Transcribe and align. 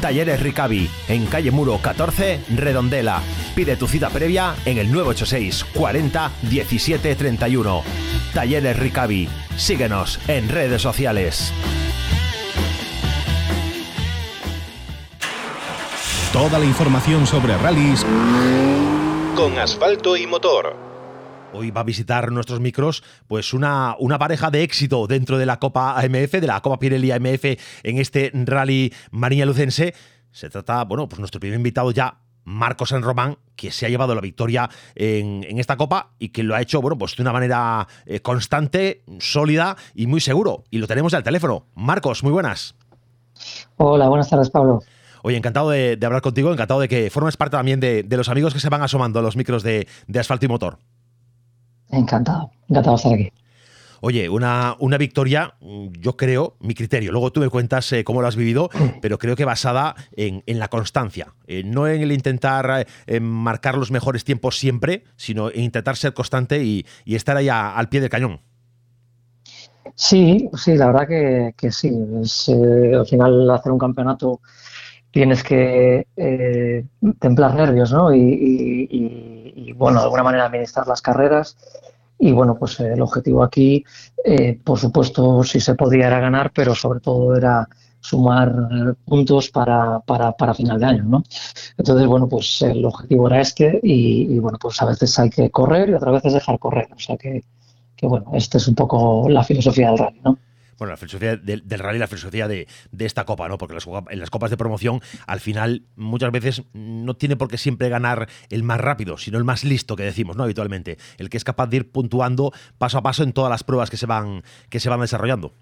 Talleres 0.00 0.40
Ricavi, 0.40 0.88
en 1.08 1.26
calle 1.26 1.50
Muro 1.50 1.78
14, 1.82 2.40
Redondela. 2.54 3.20
Pide 3.54 3.76
tu 3.76 3.86
cita 3.86 4.10
previa 4.10 4.54
en 4.64 4.78
el 4.78 4.92
986 4.92 5.64
40 5.74 6.30
17 6.42 7.14
31. 7.14 7.82
Talleres 8.32 8.78
Ricavi. 8.78 9.28
Síguenos 9.56 10.20
en 10.28 10.48
redes 10.48 10.82
sociales. 10.82 11.52
Toda 16.32 16.58
la 16.58 16.64
información 16.64 17.26
sobre 17.26 17.56
rallies 17.56 18.04
con 19.38 19.56
asfalto 19.56 20.16
y 20.16 20.26
motor. 20.26 20.87
Hoy 21.50 21.70
va 21.70 21.80
a 21.80 21.84
visitar 21.84 22.30
nuestros 22.30 22.60
micros 22.60 23.02
pues 23.26 23.54
una, 23.54 23.96
una 23.98 24.18
pareja 24.18 24.50
de 24.50 24.62
éxito 24.62 25.06
dentro 25.06 25.38
de 25.38 25.46
la 25.46 25.58
Copa 25.58 25.98
AMF, 25.98 26.32
de 26.32 26.46
la 26.46 26.60
Copa 26.60 26.78
Pirelli 26.78 27.10
AMF 27.10 27.44
en 27.82 27.98
este 27.98 28.30
rally 28.34 28.92
Mariña 29.12 29.46
Lucense. 29.46 29.94
Se 30.30 30.50
trata, 30.50 30.84
bueno, 30.84 31.08
pues 31.08 31.18
nuestro 31.18 31.40
primer 31.40 31.56
invitado 31.56 31.90
ya, 31.90 32.18
Marcos 32.44 32.90
San 32.90 33.02
Román, 33.02 33.38
que 33.56 33.70
se 33.70 33.86
ha 33.86 33.88
llevado 33.88 34.14
la 34.14 34.20
victoria 34.20 34.68
en, 34.94 35.58
esta 35.58 35.76
copa 35.76 36.10
y 36.18 36.28
que 36.28 36.42
lo 36.42 36.54
ha 36.54 36.60
hecho, 36.60 36.82
bueno, 36.82 36.98
pues 36.98 37.16
de 37.16 37.22
una 37.22 37.32
manera 37.32 37.88
eh, 38.04 38.20
constante, 38.20 39.02
sólida 39.18 39.76
y 39.94 40.06
muy 40.06 40.20
seguro. 40.20 40.64
Y 40.70 40.78
lo 40.78 40.86
tenemos 40.86 41.14
al 41.14 41.22
teléfono. 41.22 41.66
Marcos, 41.74 42.22
muy 42.22 42.32
buenas. 42.32 42.74
Hola, 43.78 44.08
buenas 44.08 44.28
tardes, 44.28 44.50
Pablo. 44.50 44.80
Oye, 45.22 45.36
encantado 45.36 45.70
de, 45.70 45.98
hablar 46.04 46.20
contigo, 46.20 46.52
encantado 46.52 46.80
de 46.80 46.88
que 46.88 47.10
formes 47.10 47.38
parte 47.38 47.56
también 47.56 47.80
de, 47.80 48.06
los 48.10 48.28
amigos 48.28 48.52
que 48.52 48.60
se 48.60 48.68
van 48.68 48.82
asomando 48.82 49.18
a 49.18 49.22
los 49.22 49.34
micros 49.34 49.62
de 49.62 49.86
Asfalto 50.14 50.44
y 50.44 50.48
Motor. 50.48 50.78
Encantado, 51.90 52.50
encantado 52.68 52.96
de 52.96 52.96
estar 52.96 53.12
aquí. 53.14 53.32
Oye, 54.00 54.28
una, 54.28 54.76
una, 54.78 54.96
victoria, 54.96 55.54
yo 55.60 56.16
creo, 56.16 56.56
mi 56.60 56.74
criterio, 56.74 57.10
luego 57.10 57.32
tú 57.32 57.40
me 57.40 57.48
cuentas 57.48 57.92
eh, 57.92 58.04
cómo 58.04 58.22
lo 58.22 58.28
has 58.28 58.36
vivido, 58.36 58.70
pero 59.02 59.18
creo 59.18 59.34
que 59.34 59.44
basada 59.44 59.96
en, 60.12 60.42
la 60.46 60.68
constancia, 60.68 61.34
eh, 61.48 61.64
no 61.64 61.88
en 61.88 62.02
el 62.02 62.12
intentar 62.12 62.86
eh, 63.06 63.20
marcar 63.20 63.76
los 63.76 63.90
mejores 63.90 64.22
tiempos 64.22 64.56
siempre, 64.56 65.04
sino 65.16 65.50
en 65.50 65.62
intentar 65.62 65.96
ser 65.96 66.14
constante 66.14 66.62
y, 66.62 66.86
estar 67.06 67.36
ahí 67.36 67.48
al 67.48 67.88
pie 67.88 68.00
del 68.00 68.10
cañón. 68.10 68.40
Sí, 69.96 70.48
sí, 70.54 70.76
la 70.76 70.86
verdad 70.86 71.08
que, 71.56 71.72
sí. 71.72 71.88
al 71.88 73.06
final 73.06 73.50
hacer 73.50 73.72
un 73.72 73.78
campeonato 73.78 74.40
tienes 75.10 75.42
que 75.42 76.06
templar 77.20 77.54
nervios, 77.54 77.92
¿no? 77.92 78.14
y 78.14 79.38
y, 79.68 79.72
bueno, 79.72 79.98
de 79.98 80.04
alguna 80.04 80.22
manera 80.22 80.46
administrar 80.46 80.86
las 80.86 81.02
carreras. 81.02 81.56
Y 82.18 82.32
bueno, 82.32 82.56
pues 82.58 82.80
el 82.80 83.00
objetivo 83.00 83.42
aquí, 83.42 83.84
eh, 84.24 84.58
por 84.64 84.78
supuesto, 84.78 85.44
si 85.44 85.60
se 85.60 85.74
podía 85.74 86.08
era 86.08 86.20
ganar, 86.20 86.52
pero 86.52 86.74
sobre 86.74 87.00
todo 87.00 87.36
era 87.36 87.68
sumar 88.00 88.96
puntos 89.04 89.50
para, 89.50 90.00
para, 90.00 90.32
para, 90.32 90.54
final 90.54 90.80
de 90.80 90.86
año, 90.86 91.04
¿no? 91.04 91.22
Entonces, 91.76 92.06
bueno, 92.06 92.28
pues 92.28 92.62
el 92.62 92.84
objetivo 92.84 93.28
era 93.28 93.40
este 93.40 93.80
y, 93.82 94.38
bueno, 94.38 94.58
pues 94.60 94.80
a 94.82 94.86
veces 94.86 95.16
hay 95.18 95.30
que 95.30 95.50
correr 95.50 95.90
y 95.90 95.94
otras 95.94 96.14
veces 96.14 96.34
dejar 96.34 96.58
correr. 96.58 96.88
O 96.94 96.98
sea 96.98 97.16
que, 97.16 97.44
que 97.96 98.06
bueno, 98.06 98.30
esta 98.34 98.58
es 98.58 98.66
un 98.68 98.74
poco 98.74 99.28
la 99.28 99.44
filosofía 99.44 99.88
del 99.90 99.98
rally, 99.98 100.20
¿no? 100.24 100.38
Bueno, 100.78 100.92
la 100.92 100.96
filosofía 100.96 101.36
del, 101.36 101.62
rally, 101.68 101.98
la 101.98 102.06
filosofía 102.06 102.46
de, 102.48 102.66
esta 102.98 103.24
copa, 103.24 103.48
¿no? 103.48 103.58
Porque 103.58 103.76
en 104.10 104.20
las 104.20 104.30
copas 104.30 104.50
de 104.50 104.56
promoción, 104.56 105.00
al 105.26 105.40
final, 105.40 105.82
muchas 105.96 106.30
veces 106.30 106.62
no 106.72 107.14
tiene 107.16 107.36
por 107.36 107.48
qué 107.48 107.58
siempre 107.58 107.88
ganar 107.88 108.28
el 108.48 108.62
más 108.62 108.80
rápido, 108.80 109.18
sino 109.18 109.38
el 109.38 109.44
más 109.44 109.64
listo 109.64 109.96
que 109.96 110.04
decimos, 110.04 110.36
¿no? 110.36 110.44
Habitualmente. 110.44 110.98
El 111.18 111.30
que 111.30 111.36
es 111.36 111.44
capaz 111.44 111.66
de 111.66 111.78
ir 111.78 111.90
puntuando 111.90 112.52
paso 112.78 112.98
a 112.98 113.02
paso 113.02 113.24
en 113.24 113.32
todas 113.32 113.50
las 113.50 113.64
pruebas 113.64 113.90
que 113.90 113.96
se 113.96 114.06
van, 114.06 114.42
que 114.70 114.80
se 114.80 114.88
van 114.88 115.00
desarrollando. 115.00 115.52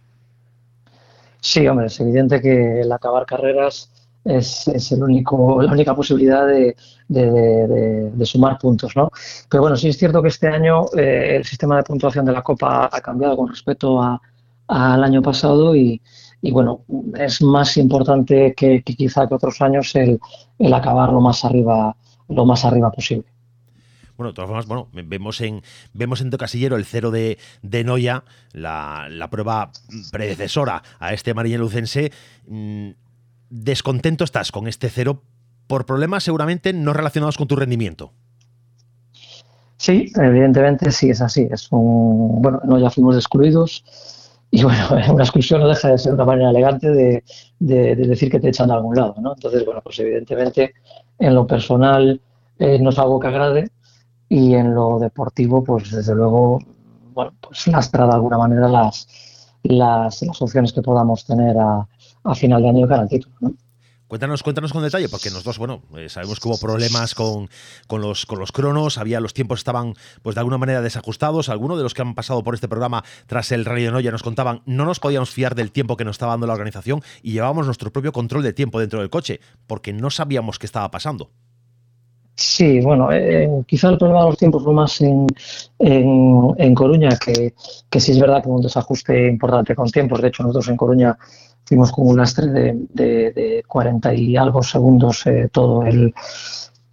Sí, 1.40 1.66
hombre, 1.66 1.86
es 1.86 1.98
evidente 2.00 2.40
que 2.40 2.80
el 2.80 2.92
acabar 2.92 3.24
carreras 3.24 3.90
es, 4.24 4.92
el 4.92 5.02
único, 5.02 5.62
la 5.62 5.72
única 5.72 5.94
posibilidad 5.94 6.46
de, 6.46 6.74
sumar 8.24 8.58
puntos, 8.58 8.96
¿no? 8.96 9.10
Pero 9.48 9.62
bueno, 9.62 9.76
sí 9.76 9.88
es 9.88 9.96
cierto 9.96 10.20
que 10.20 10.28
este 10.28 10.48
año 10.48 10.86
eh, 10.96 11.36
el 11.36 11.44
sistema 11.44 11.76
de 11.76 11.84
puntuación 11.84 12.24
de 12.24 12.32
la 12.32 12.42
Copa 12.42 12.90
ha 12.92 13.00
cambiado 13.00 13.36
con 13.36 13.48
respecto 13.48 14.02
a, 14.02 14.20
al 14.68 15.04
año 15.04 15.22
pasado 15.22 15.74
y, 15.76 16.00
bueno, 16.42 16.82
es 17.18 17.42
más 17.42 17.76
importante 17.76 18.54
que, 18.54 18.82
quizá 18.82 19.26
que 19.26 19.34
otros 19.34 19.60
años 19.60 19.94
el, 19.94 20.20
acabar 20.72 21.12
lo 21.12 21.20
más 21.20 21.44
arriba, 21.44 21.96
lo 22.28 22.44
más 22.44 22.64
arriba 22.64 22.90
posible. 22.90 23.26
Bueno, 24.16 24.30
de 24.30 24.34
todas 24.34 24.48
formas, 24.48 24.66
bueno, 24.66 24.88
vemos 24.92 25.40
en, 25.42 25.62
vemos 25.92 26.22
en 26.22 26.30
Tocasillero 26.30 26.76
el 26.76 26.86
cero 26.86 27.10
de, 27.10 27.38
de 27.62 27.84
Noya, 27.84 28.24
la, 28.52 29.28
prueba 29.30 29.70
predecesora 30.10 30.82
a 30.98 31.12
este 31.12 31.34
Marilla 31.34 31.58
Lucense. 31.58 32.12
Mm, 32.46 32.90
¿Descontento 33.50 34.24
estás 34.24 34.52
con 34.52 34.68
este 34.68 34.88
cero 34.88 35.22
por 35.66 35.84
problemas 35.84 36.24
seguramente 36.24 36.72
no 36.72 36.92
relacionados 36.92 37.36
con 37.36 37.46
tu 37.46 37.56
rendimiento? 37.56 38.12
Sí, 39.76 40.10
evidentemente 40.16 40.90
sí 40.90 41.10
es 41.10 41.20
así. 41.20 41.46
Es 41.50 41.70
un, 41.70 42.40
bueno, 42.40 42.60
no 42.64 42.78
ya 42.78 42.90
fuimos 42.90 43.16
excluidos. 43.16 43.84
Y 44.56 44.64
bueno, 44.64 44.88
una 45.12 45.24
exclusión 45.24 45.60
no 45.60 45.68
deja 45.68 45.90
de 45.90 45.98
ser 45.98 46.14
una 46.14 46.24
manera 46.24 46.48
elegante 46.48 46.88
de, 46.88 47.22
decir 47.58 48.30
que 48.30 48.40
te 48.40 48.48
echan 48.48 48.68
de 48.68 48.74
algún 48.74 48.96
lado, 48.96 49.14
¿no? 49.20 49.34
Entonces, 49.34 49.66
bueno, 49.66 49.82
pues 49.84 49.98
evidentemente 49.98 50.72
en 51.18 51.34
lo 51.34 51.46
personal 51.46 52.18
eh, 52.58 52.78
no 52.78 52.88
es 52.88 52.98
algo 52.98 53.20
que 53.20 53.26
agrade 53.26 53.70
y 54.30 54.54
en 54.54 54.74
lo 54.74 54.98
deportivo, 54.98 55.62
pues 55.62 55.90
desde 55.90 56.14
luego, 56.14 56.58
bueno, 57.12 57.34
pues 57.38 57.66
lastra 57.66 58.06
de 58.06 58.14
alguna 58.14 58.38
manera 58.38 58.66
las, 58.66 59.06
las, 59.62 60.22
las 60.22 60.42
opciones 60.42 60.72
que 60.72 60.80
podamos 60.80 61.26
tener 61.26 61.58
a, 61.58 61.86
a 62.24 62.34
final 62.34 62.62
de 62.62 62.68
año 62.70 62.86
de 62.86 62.94
el 62.94 63.08
título. 63.08 63.52
Cuéntanos, 64.08 64.44
cuéntanos 64.44 64.72
con 64.72 64.84
detalle, 64.84 65.08
porque 65.08 65.30
nosotros, 65.30 65.58
bueno, 65.58 65.82
eh, 65.96 66.08
sabemos 66.08 66.38
que 66.38 66.46
hubo 66.46 66.58
problemas 66.58 67.16
con, 67.16 67.50
con, 67.88 68.00
los, 68.00 68.24
con 68.24 68.38
los 68.38 68.52
cronos, 68.52 68.98
había, 68.98 69.18
los 69.18 69.34
tiempos 69.34 69.58
estaban, 69.58 69.94
pues 70.22 70.34
de 70.34 70.40
alguna 70.40 70.58
manera 70.58 70.80
desajustados. 70.80 71.48
Algunos 71.48 71.76
de 71.76 71.82
los 71.82 71.92
que 71.92 72.02
han 72.02 72.14
pasado 72.14 72.44
por 72.44 72.54
este 72.54 72.68
programa 72.68 73.04
tras 73.26 73.50
el 73.50 73.64
de 73.64 73.90
Noya 73.90 74.12
nos 74.12 74.22
contaban, 74.22 74.62
no 74.64 74.84
nos 74.84 75.00
podíamos 75.00 75.30
fiar 75.30 75.56
del 75.56 75.72
tiempo 75.72 75.96
que 75.96 76.04
nos 76.04 76.14
estaba 76.14 76.34
dando 76.34 76.46
la 76.46 76.52
organización 76.52 77.02
y 77.20 77.32
llevábamos 77.32 77.66
nuestro 77.66 77.92
propio 77.92 78.12
control 78.12 78.44
de 78.44 78.52
tiempo 78.52 78.78
dentro 78.78 79.00
del 79.00 79.10
coche, 79.10 79.40
porque 79.66 79.92
no 79.92 80.10
sabíamos 80.10 80.60
qué 80.60 80.66
estaba 80.66 80.88
pasando. 80.92 81.32
Sí, 82.56 82.80
bueno, 82.80 83.12
eh, 83.12 83.50
quizá 83.66 83.90
el 83.90 83.98
problema 83.98 84.22
de 84.22 84.30
los 84.30 84.38
tiempos 84.38 84.64
fue 84.64 84.72
más 84.72 84.98
en, 85.02 85.26
en, 85.78 86.74
Coruña, 86.74 87.10
que, 87.18 87.52
que, 87.90 88.00
sí 88.00 88.12
es 88.12 88.18
verdad 88.18 88.42
que 88.42 88.48
hubo 88.48 88.56
un 88.56 88.62
desajuste 88.62 89.28
importante 89.28 89.74
con 89.74 89.90
tiempos. 89.90 90.22
De 90.22 90.28
hecho, 90.28 90.42
nosotros 90.42 90.68
en 90.68 90.76
Coruña 90.78 91.18
fuimos 91.66 91.92
con 91.92 92.08
un 92.08 92.16
lastre 92.16 92.46
de, 92.46 92.72
de, 92.94 93.62
40 93.68 94.14
y 94.14 94.38
algo 94.38 94.62
segundos 94.62 95.26
eh, 95.26 95.50
todo 95.52 95.84
el 95.84 96.14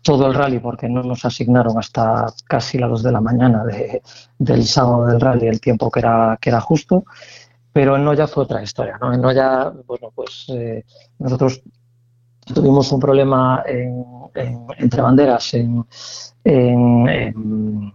todo 0.01 0.27
el 0.27 0.33
rally 0.33 0.59
porque 0.59 0.89
no 0.89 1.01
nos 1.01 1.23
asignaron 1.23 1.79
hasta 1.79 2.25
casi 2.45 2.77
las 2.77 2.89
2 2.89 3.03
de 3.03 3.11
la 3.13 3.21
mañana 3.21 3.63
del 4.37 4.65
sábado 4.65 5.05
del 5.05 5.21
rally 5.21 5.47
el 5.47 5.61
tiempo 5.61 5.89
que 5.89 6.01
era 6.01 6.37
que 6.41 6.49
era 6.49 6.59
justo 6.59 7.05
pero 7.71 7.95
en 7.95 8.03
Noya 8.03 8.27
fue 8.27 8.43
otra 8.43 8.61
historia 8.61 8.97
¿no? 8.99 9.13
en 9.13 9.21
Noya 9.21 9.71
bueno 9.87 10.11
pues 10.13 10.45
eh, 10.49 10.83
nosotros 11.19 11.61
tuvimos 12.45 12.91
un 12.91 12.99
problema 12.99 13.63
entre 14.77 15.01
banderas 15.01 15.53
en, 15.53 15.85
en, 16.43 17.93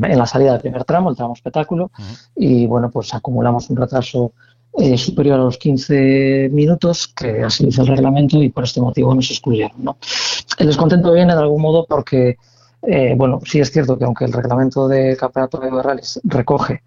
la 0.00 0.26
salida 0.26 0.52
del 0.52 0.60
primer 0.60 0.84
tramo, 0.84 1.10
el 1.10 1.16
tramo 1.16 1.34
espectáculo, 1.34 1.90
y 2.36 2.66
bueno, 2.66 2.90
pues 2.90 3.12
acumulamos 3.14 3.68
un 3.70 3.76
retraso 3.76 4.32
eh, 4.78 4.96
superior 4.96 5.38
a 5.38 5.44
los 5.44 5.58
15 5.58 6.48
minutos, 6.50 7.08
que 7.08 7.42
así 7.42 7.66
dice 7.66 7.82
el 7.82 7.88
reglamento, 7.88 8.42
y 8.42 8.48
por 8.48 8.64
este 8.64 8.80
motivo 8.80 9.14
nos 9.14 9.30
excluyeron. 9.30 9.84
¿no? 9.84 9.96
El 10.58 10.68
descontento 10.68 11.12
viene 11.12 11.34
de 11.34 11.40
algún 11.40 11.60
modo 11.60 11.84
porque, 11.86 12.38
eh, 12.82 13.14
bueno, 13.16 13.40
sí 13.44 13.60
es 13.60 13.70
cierto 13.70 13.98
que 13.98 14.04
aunque 14.04 14.24
el 14.24 14.32
reglamento 14.32 14.88
de 14.88 15.16
campeonato 15.16 15.58
de 15.58 15.82
rallies 15.82 16.20
recoge 16.24 16.82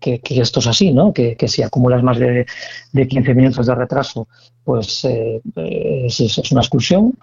que, 0.00 0.40
esto 0.40 0.60
es 0.60 0.66
así, 0.66 0.92
¿no? 0.92 1.12
Que, 1.12 1.36
si 1.46 1.62
acumulas 1.62 2.02
más 2.02 2.18
de, 2.18 2.46
de, 2.92 3.08
15 3.08 3.34
minutos 3.34 3.66
de 3.66 3.74
retraso, 3.74 4.26
pues 4.64 5.04
eh, 5.04 5.40
es, 5.54 6.50
una 6.50 6.62
exclusión. 6.62 7.14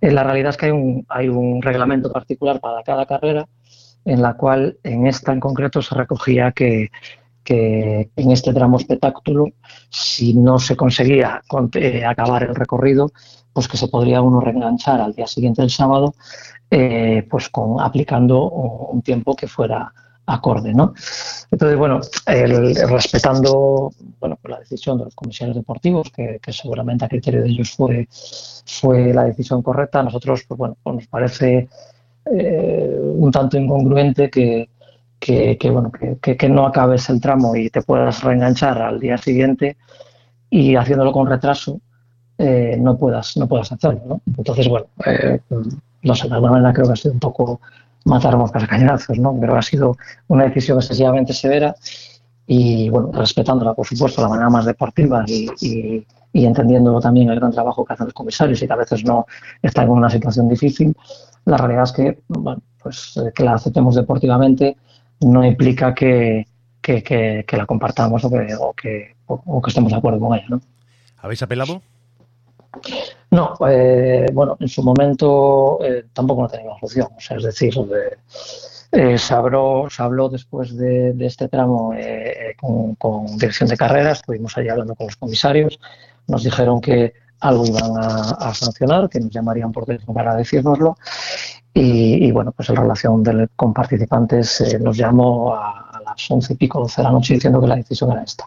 En 0.00 0.14
la 0.14 0.24
realidad 0.24 0.50
es 0.50 0.56
que 0.56 0.66
hay 1.08 1.28
un, 1.28 1.62
reglamento 1.62 2.12
particular 2.12 2.60
para 2.60 2.82
cada 2.82 3.06
carrera 3.06 3.48
en 4.04 4.22
la 4.22 4.34
cual 4.34 4.78
en 4.84 5.06
esta 5.06 5.32
en 5.32 5.40
concreto 5.40 5.82
se 5.82 5.94
recogía 5.94 6.52
que, 6.52 6.90
en 7.50 8.30
este 8.30 8.52
tramo 8.52 8.76
espectáculo, 8.76 9.46
si 9.88 10.34
no 10.34 10.58
se 10.58 10.76
conseguía 10.76 11.42
eh, 11.74 12.04
acabar 12.04 12.42
el 12.42 12.54
recorrido, 12.54 13.10
pues 13.54 13.68
que 13.68 13.78
se 13.78 13.88
podría 13.88 14.20
uno 14.20 14.40
reenganchar 14.40 15.00
al 15.00 15.14
día 15.14 15.26
siguiente, 15.26 15.62
el 15.62 15.70
sábado, 15.70 16.14
eh, 16.70 17.26
pues 17.30 17.50
aplicando 17.80 18.50
un 18.50 19.00
tiempo 19.00 19.34
que 19.34 19.46
fuera 19.46 19.90
acorde, 20.28 20.74
¿no? 20.74 20.94
Entonces, 21.50 21.78
bueno, 21.78 22.00
respetando 22.26 23.90
bueno, 24.20 24.38
la 24.44 24.58
decisión 24.58 24.98
de 24.98 25.04
los 25.04 25.14
comisarios 25.14 25.56
deportivos, 25.56 26.10
que, 26.10 26.38
seguramente 26.48 27.04
a 27.04 27.08
criterio 27.08 27.42
de 27.42 27.48
ellos 27.48 27.72
fue, 27.72 28.08
fue 28.64 29.12
la 29.14 29.24
decisión 29.24 29.62
correcta, 29.62 30.00
a 30.00 30.02
nosotros, 30.02 30.44
pues 30.46 30.58
bueno, 30.58 30.76
pues 30.82 30.96
nos 30.96 31.06
parece 31.06 31.68
eh, 32.26 32.98
un 33.00 33.30
tanto 33.30 33.56
incongruente 33.56 34.28
que, 34.30 34.68
que, 35.18 35.70
bueno, 35.70 35.90
que, 35.90 36.48
no 36.48 36.66
acabes 36.66 37.08
el 37.08 37.20
tramo 37.20 37.56
y 37.56 37.70
te 37.70 37.82
puedas 37.82 38.22
reenganchar 38.22 38.80
al 38.82 39.00
día 39.00 39.16
siguiente 39.18 39.76
y 40.50 40.76
haciéndolo 40.76 41.12
con 41.12 41.26
retraso 41.26 41.80
eh, 42.38 42.76
no 42.78 42.96
puedas 42.96 43.36
no 43.36 43.48
puedas 43.48 43.72
hacerlo, 43.72 44.00
¿no? 44.06 44.20
Entonces, 44.36 44.68
bueno, 44.68 44.86
eh, 45.04 45.40
no 46.02 46.14
sé, 46.14 46.28
de 46.28 46.34
alguna 46.34 46.52
manera 46.52 46.72
creo 46.72 46.86
que 46.86 46.92
ha 46.92 46.96
sido 46.96 47.14
un 47.14 47.20
poco 47.20 47.60
matar 48.04 48.36
moscas 48.36 48.64
a 48.64 48.66
cañonazos, 48.66 49.18
¿no? 49.18 49.36
Pero 49.40 49.56
ha 49.56 49.62
sido 49.62 49.96
una 50.28 50.44
decisión 50.44 50.78
excesivamente 50.78 51.32
severa 51.32 51.74
y, 52.46 52.88
bueno, 52.88 53.10
respetándola, 53.12 53.74
por 53.74 53.86
supuesto, 53.86 54.22
la 54.22 54.28
manera 54.28 54.48
más 54.48 54.64
deportiva 54.64 55.24
y, 55.26 55.48
y, 55.60 56.06
y, 56.32 56.46
entendiendo 56.46 56.98
también 57.00 57.28
el 57.28 57.38
gran 57.38 57.52
trabajo 57.52 57.84
que 57.84 57.92
hacen 57.92 58.06
los 58.06 58.14
comisarios 58.14 58.62
y 58.62 58.66
que 58.66 58.72
a 58.72 58.76
veces 58.76 59.04
no 59.04 59.26
están 59.62 59.84
en 59.84 59.90
una 59.90 60.08
situación 60.08 60.48
difícil, 60.48 60.94
la 61.44 61.58
realidad 61.58 61.84
es 61.84 61.92
que, 61.92 62.18
bueno, 62.28 62.62
pues 62.82 63.16
eh, 63.18 63.32
que 63.34 63.44
la 63.44 63.54
aceptemos 63.54 63.94
deportivamente 63.94 64.76
no 65.20 65.44
implica 65.44 65.94
que, 65.94 66.46
que, 66.80 67.02
que, 67.02 67.56
la 67.56 67.66
compartamos 67.66 68.24
o 68.24 68.30
que, 68.30 68.54
o 68.58 68.72
que, 68.72 69.16
o 69.26 69.60
que 69.60 69.68
estemos 69.68 69.92
de 69.92 69.98
acuerdo 69.98 70.20
con 70.20 70.34
ella, 70.34 70.46
¿no? 70.48 70.60
¿Habéis 71.18 71.42
apelado? 71.42 71.82
No, 73.30 73.54
eh, 73.68 74.26
bueno, 74.32 74.56
en 74.58 74.68
su 74.68 74.82
momento 74.82 75.78
eh, 75.84 76.06
tampoco 76.12 76.42
no 76.42 76.48
teníamos 76.48 76.82
opción. 76.82 77.08
O 77.16 77.20
sea, 77.20 77.36
es 77.36 77.42
decir, 77.44 77.74
eh, 78.92 79.18
se, 79.18 79.34
habló, 79.34 79.86
se, 79.90 80.02
habló, 80.02 80.28
después 80.30 80.76
de, 80.76 81.14
este 81.20 81.48
tramo 81.48 81.92
con, 82.98 83.26
dirección 83.36 83.68
de 83.68 83.76
carreras, 83.76 84.20
estuvimos 84.20 84.56
allí 84.56 84.68
hablando 84.68 84.94
con 84.94 85.08
los 85.08 85.16
comisarios, 85.16 85.78
nos 86.26 86.42
dijeron 86.42 86.80
que 86.80 87.12
algo 87.40 87.66
iban 87.66 87.92
a, 87.98 88.54
sancionar, 88.54 89.08
que 89.08 89.20
nos 89.20 89.30
llamarían 89.30 89.72
por 89.72 89.84
teléfono 89.84 90.14
para 90.14 90.34
decírnoslo. 90.34 90.96
Y, 91.74 92.32
bueno, 92.32 92.50
pues 92.50 92.70
en 92.70 92.76
relación 92.76 93.22
con 93.54 93.72
participantes 93.72 94.80
nos 94.80 94.96
llamó 94.96 95.54
a, 95.54 95.90
a 95.90 96.00
las 96.00 96.28
once 96.30 96.54
y 96.54 96.56
pico, 96.56 96.80
doce 96.80 97.02
de 97.02 97.04
la 97.04 97.12
noche 97.12 97.34
diciendo 97.34 97.60
que 97.60 97.68
la 97.68 97.76
decisión 97.76 98.10
era 98.10 98.22
esta. 98.22 98.46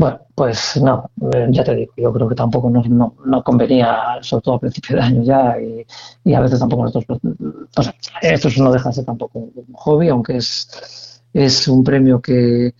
Bueno, 0.00 0.18
pues 0.34 0.80
no, 0.82 1.10
eh, 1.34 1.48
ya 1.50 1.62
te 1.62 1.74
digo, 1.74 1.92
yo 1.94 2.10
creo 2.10 2.26
que 2.26 2.34
tampoco 2.34 2.70
nos, 2.70 2.88
no, 2.88 3.16
no, 3.26 3.44
convenía, 3.44 4.18
sobre 4.22 4.42
todo 4.42 4.54
a 4.54 4.58
principio 4.60 4.96
de 4.96 5.02
año 5.02 5.22
ya, 5.22 5.56
y, 6.24 6.32
a 6.32 6.40
veces 6.40 6.58
tampoco 6.58 6.84
nosotros, 6.84 7.18
o 7.76 7.82
sea, 7.82 7.94
esto 8.22 8.48
no 8.62 8.72
deja 8.72 8.88
de 8.88 8.94
ser 8.94 9.04
tampoco 9.04 9.38
un 9.38 9.74
hobby, 9.74 10.08
aunque 10.08 10.38
es, 10.38 11.22
es 11.34 11.68
un 11.68 11.84
premio 11.84 12.18
que, 12.18 12.72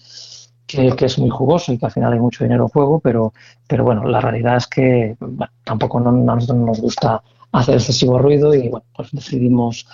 que, 0.67 0.95
es 0.99 1.19
muy 1.19 1.29
jugoso 1.29 1.75
y 1.75 1.79
que 1.79 1.85
al 1.85 1.93
final 1.93 2.15
hay 2.15 2.21
mucho 2.21 2.43
dinero 2.43 2.63
en 2.63 2.69
juego, 2.71 3.01
pero, 3.01 3.35
pero 3.69 3.85
bueno, 3.85 4.05
la 4.05 4.23
realidad 4.23 4.57
es 4.57 4.67
que 4.67 5.15
tampoco 5.63 5.99
a 5.99 6.11
nosotros 6.13 6.57
nos 6.57 6.81
gusta 6.81 7.23
hacer 7.53 7.75
excesivo 7.75 8.19
ruido 8.19 8.55
y 8.55 8.71
bueno, 8.71 8.87
pues 8.97 9.11
decidimos 9.13 9.87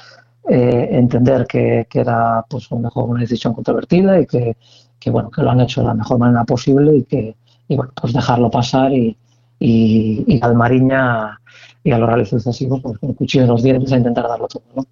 eh, 0.48 0.88
entender 0.92 1.46
que, 1.46 1.86
que, 1.88 2.00
era 2.00 2.44
pues 2.48 2.70
una 2.70 2.90
decisión 3.20 3.54
controvertida 3.54 4.20
y 4.20 4.26
que 4.26 4.56
que 4.98 5.10
bueno, 5.10 5.30
que 5.30 5.42
lo 5.42 5.50
han 5.50 5.60
hecho 5.60 5.82
de 5.82 5.88
la 5.88 5.94
mejor 5.94 6.18
manera 6.18 6.44
posible 6.44 6.96
y 6.96 7.04
que, 7.04 7.36
y 7.68 7.76
bueno, 7.76 7.92
pues 8.00 8.12
dejarlo 8.12 8.50
pasar 8.50 8.92
y, 8.92 9.16
y, 9.58 10.40
al 10.42 10.54
Mariña 10.54 11.40
y 11.84 11.92
a 11.92 11.98
los 11.98 12.08
reales 12.08 12.28
sucesivos, 12.28 12.80
pues 12.82 12.98
con 12.98 13.10
el 13.10 13.16
cuchillo 13.16 13.44
de 13.44 13.48
los 13.48 13.62
dientes 13.62 13.92
a 13.92 13.98
intentar 13.98 14.26
darlo 14.26 14.48
todo, 14.48 14.64
¿no? 14.74 14.86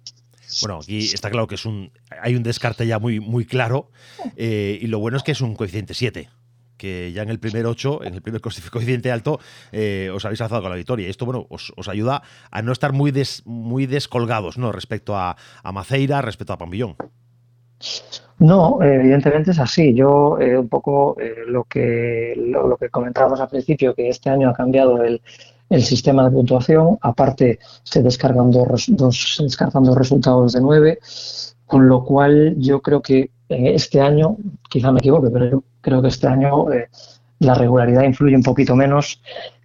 Bueno, 0.61 0.79
aquí 0.81 0.99
está 0.99 1.29
claro 1.29 1.47
que 1.47 1.55
es 1.55 1.65
un 1.65 1.91
hay 2.21 2.35
un 2.35 2.43
descarte 2.43 2.87
ya 2.87 2.97
muy, 2.97 3.19
muy 3.19 3.45
claro 3.45 3.89
eh, 4.37 4.79
y 4.81 4.87
lo 4.87 4.99
bueno 4.99 5.17
es 5.17 5.23
que 5.23 5.33
es 5.33 5.41
un 5.41 5.53
coeficiente 5.53 5.93
7 5.93 6.29
que 6.77 7.11
ya 7.11 7.23
en 7.23 7.29
el 7.29 7.39
primer 7.39 7.65
8, 7.65 8.03
en 8.03 8.13
el 8.13 8.21
primer 8.21 8.41
coeficiente 8.71 9.11
alto, 9.11 9.39
eh, 9.71 10.09
os 10.13 10.25
habéis 10.25 10.41
alzado 10.41 10.61
con 10.61 10.71
la 10.71 10.77
victoria. 10.77 11.07
Y 11.07 11.09
esto, 11.09 11.25
bueno, 11.25 11.47
os, 11.49 11.71
ayuda 11.87 12.23
a 12.51 12.61
no 12.61 12.71
estar 12.71 12.93
muy, 12.93 13.11
des, 13.11 13.43
muy 13.45 13.85
descolgados, 13.85 14.57
¿no? 14.57 14.71
Respecto 14.71 15.15
a, 15.15 15.35
a 15.63 15.71
Maceira, 15.71 16.21
respecto 16.21 16.53
a 16.53 16.57
Pambillón. 16.57 16.95
No, 18.39 18.79
evidentemente 18.81 19.51
es 19.51 19.59
así. 19.59 19.93
Yo 19.93 20.37
eh, 20.39 20.57
un 20.57 20.67
poco 20.67 21.15
eh, 21.19 21.43
lo 21.47 21.63
que 21.63 22.33
lo, 22.35 22.75
que 22.77 22.89
comentábamos 22.89 23.39
al 23.39 23.47
principio, 23.47 23.93
que 23.93 24.09
este 24.09 24.29
año 24.29 24.49
ha 24.49 24.53
cambiado 24.53 25.03
el, 25.03 25.21
el 25.69 25.83
sistema 25.83 26.25
de 26.25 26.31
puntuación. 26.31 26.97
Aparte, 27.01 27.59
se 27.83 28.03
descargan 28.03 28.51
dos, 28.51 28.85
dos, 28.89 29.37
descargan 29.41 29.83
dos 29.83 29.97
resultados 29.97 30.53
de 30.53 30.61
nueve, 30.61 30.99
con 31.65 31.87
lo 31.87 32.03
cual 32.03 32.55
yo 32.57 32.81
creo 32.81 33.01
que 33.01 33.31
este 33.49 34.01
año, 34.01 34.37
quizá 34.69 34.91
me 34.91 34.99
equivoque, 34.99 35.29
pero 35.29 35.49
yo 35.49 35.63
creo 35.81 36.01
que 36.01 36.07
este 36.07 36.27
año 36.27 36.71
eh, 36.71 36.89
la 37.39 37.53
regularidad 37.53 38.03
influye 38.03 38.35
un 38.35 38.43
poquito 38.43 38.75
menos 38.75 39.21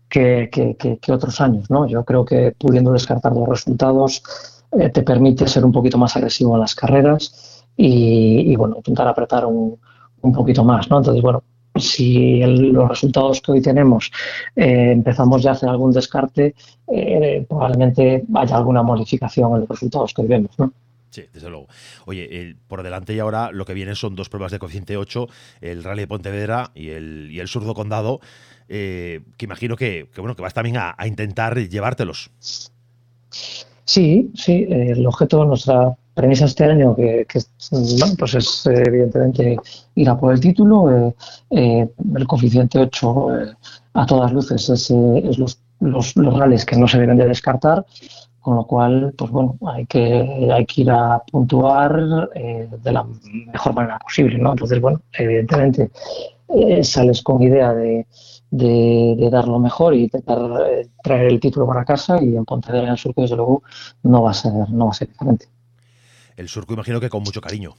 que, 0.08 0.50
que, 0.50 1.12
otros 1.12 1.40
años. 1.40 1.70
¿no? 1.70 1.86
Yo 1.86 2.04
creo 2.04 2.24
que 2.24 2.52
pudiendo 2.58 2.92
descartar 2.92 3.32
dos 3.32 3.48
resultados 3.48 4.22
te 4.70 5.02
permite 5.02 5.48
ser 5.48 5.64
un 5.64 5.72
poquito 5.72 5.98
más 5.98 6.16
agresivo 6.16 6.54
en 6.54 6.60
las 6.60 6.76
carreras 6.76 7.64
y, 7.76 8.54
bueno, 8.56 8.76
intentar 8.76 9.08
apretar 9.08 9.46
un, 9.46 9.78
un, 10.20 10.32
poquito 10.32 10.62
más, 10.62 10.88
¿no? 10.90 10.98
Entonces, 10.98 11.22
bueno, 11.22 11.42
si 11.76 12.40
los 12.40 12.88
resultados 12.88 13.40
que 13.40 13.52
hoy 13.52 13.62
tenemos 13.62 14.10
eh, 14.56 14.92
empezamos 14.92 15.42
ya 15.42 15.50
a 15.50 15.52
hacer 15.54 15.68
algún 15.68 15.92
descarte, 15.92 16.54
eh, 16.88 17.46
probablemente 17.48 18.24
haya 18.34 18.56
alguna 18.56 18.82
modificación 18.82 19.54
en 19.54 19.60
los 19.60 19.68
resultados 19.68 20.12
que 20.12 20.22
hoy 20.22 20.28
vemos, 20.28 20.58
¿no? 20.58 20.72
Sí, 21.10 21.24
desde 21.32 21.50
luego. 21.50 21.66
Oye, 22.06 22.56
por 22.68 22.82
delante 22.82 23.14
y 23.14 23.18
ahora 23.18 23.50
lo 23.50 23.64
que 23.64 23.74
vienen 23.74 23.96
son 23.96 24.14
dos 24.14 24.28
pruebas 24.28 24.52
de 24.52 24.58
coeficiente 24.58 24.96
8, 24.96 25.28
el 25.60 25.82
Rally 25.82 26.02
de 26.02 26.06
Pontevedra 26.06 26.70
y 26.74 26.90
el, 26.90 27.28
y 27.32 27.40
el 27.40 27.48
Surdo 27.48 27.74
Condado, 27.74 28.20
eh, 28.68 29.22
que 29.36 29.44
imagino 29.44 29.76
que, 29.76 30.08
bueno, 30.16 30.36
que 30.36 30.42
vas 30.42 30.54
también 30.54 30.76
a, 30.76 30.94
a 30.96 31.06
intentar 31.08 31.58
llevártelos. 31.58 32.30
Sí, 33.84 34.30
sí, 34.34 34.66
el 34.70 35.04
objeto 35.04 35.40
de 35.40 35.46
nuestra 35.46 35.96
premisa 36.14 36.44
este 36.44 36.64
año, 36.64 36.94
que, 36.94 37.26
pues 38.18 38.34
es 38.34 38.66
eh, 38.66 38.84
evidentemente 38.86 39.56
ir 39.94 40.08
a 40.08 40.18
por 40.18 40.32
el 40.32 40.40
título. 40.40 40.90
Eh, 40.90 41.14
eh, 41.50 41.88
el 42.14 42.26
coeficiente 42.26 42.78
8 42.78 43.26
a 43.94 44.06
todas 44.06 44.32
luces 44.32 44.68
es, 44.70 44.90
los, 44.90 45.58
los, 45.80 46.14
rallies 46.14 46.64
que 46.64 46.76
no 46.76 46.86
se 46.86 46.98
deben 46.98 47.16
de 47.16 47.26
descartar, 47.26 47.84
con 48.40 48.56
lo 48.56 48.64
cual, 48.64 49.14
pues 49.16 49.30
bueno, 49.30 49.58
hay 49.66 49.86
que, 49.86 50.48
hay 50.52 50.66
que 50.66 50.80
ir 50.82 50.90
a 50.90 51.22
puntuar 51.30 52.28
de 52.30 52.92
la 52.92 53.06
mejor 53.52 53.74
manera 53.74 53.98
posible, 53.98 54.38
¿no? 54.38 54.52
Entonces, 54.52 54.80
bueno, 54.80 55.00
evidentemente 55.12 55.90
sales 56.82 57.22
con 57.22 57.42
idea 57.42 57.72
de, 57.74 58.06
de, 58.50 59.28
dar 59.30 59.46
lo 59.46 59.58
mejor 59.58 59.94
y 59.94 60.04
intentar 60.04 60.38
traer 61.02 61.26
el 61.26 61.38
título 61.38 61.66
para 61.66 61.84
casa 61.84 62.22
y 62.22 62.34
en 62.34 62.44
Pontevedra 62.44 62.86
en 62.86 62.92
el 62.92 62.98
Surco, 62.98 63.22
desde 63.22 63.36
luego, 63.36 63.62
no 64.02 64.22
va 64.22 64.30
a 64.30 64.34
ser, 64.34 64.52
no 64.70 64.86
va 64.86 64.90
a 64.90 64.94
ser 64.94 65.08
diferente 65.08 65.46
el 66.40 66.48
surco 66.48 66.72
imagino 66.72 67.00
que 67.00 67.10
con 67.10 67.22
mucho 67.22 67.40
cariño. 67.40 67.74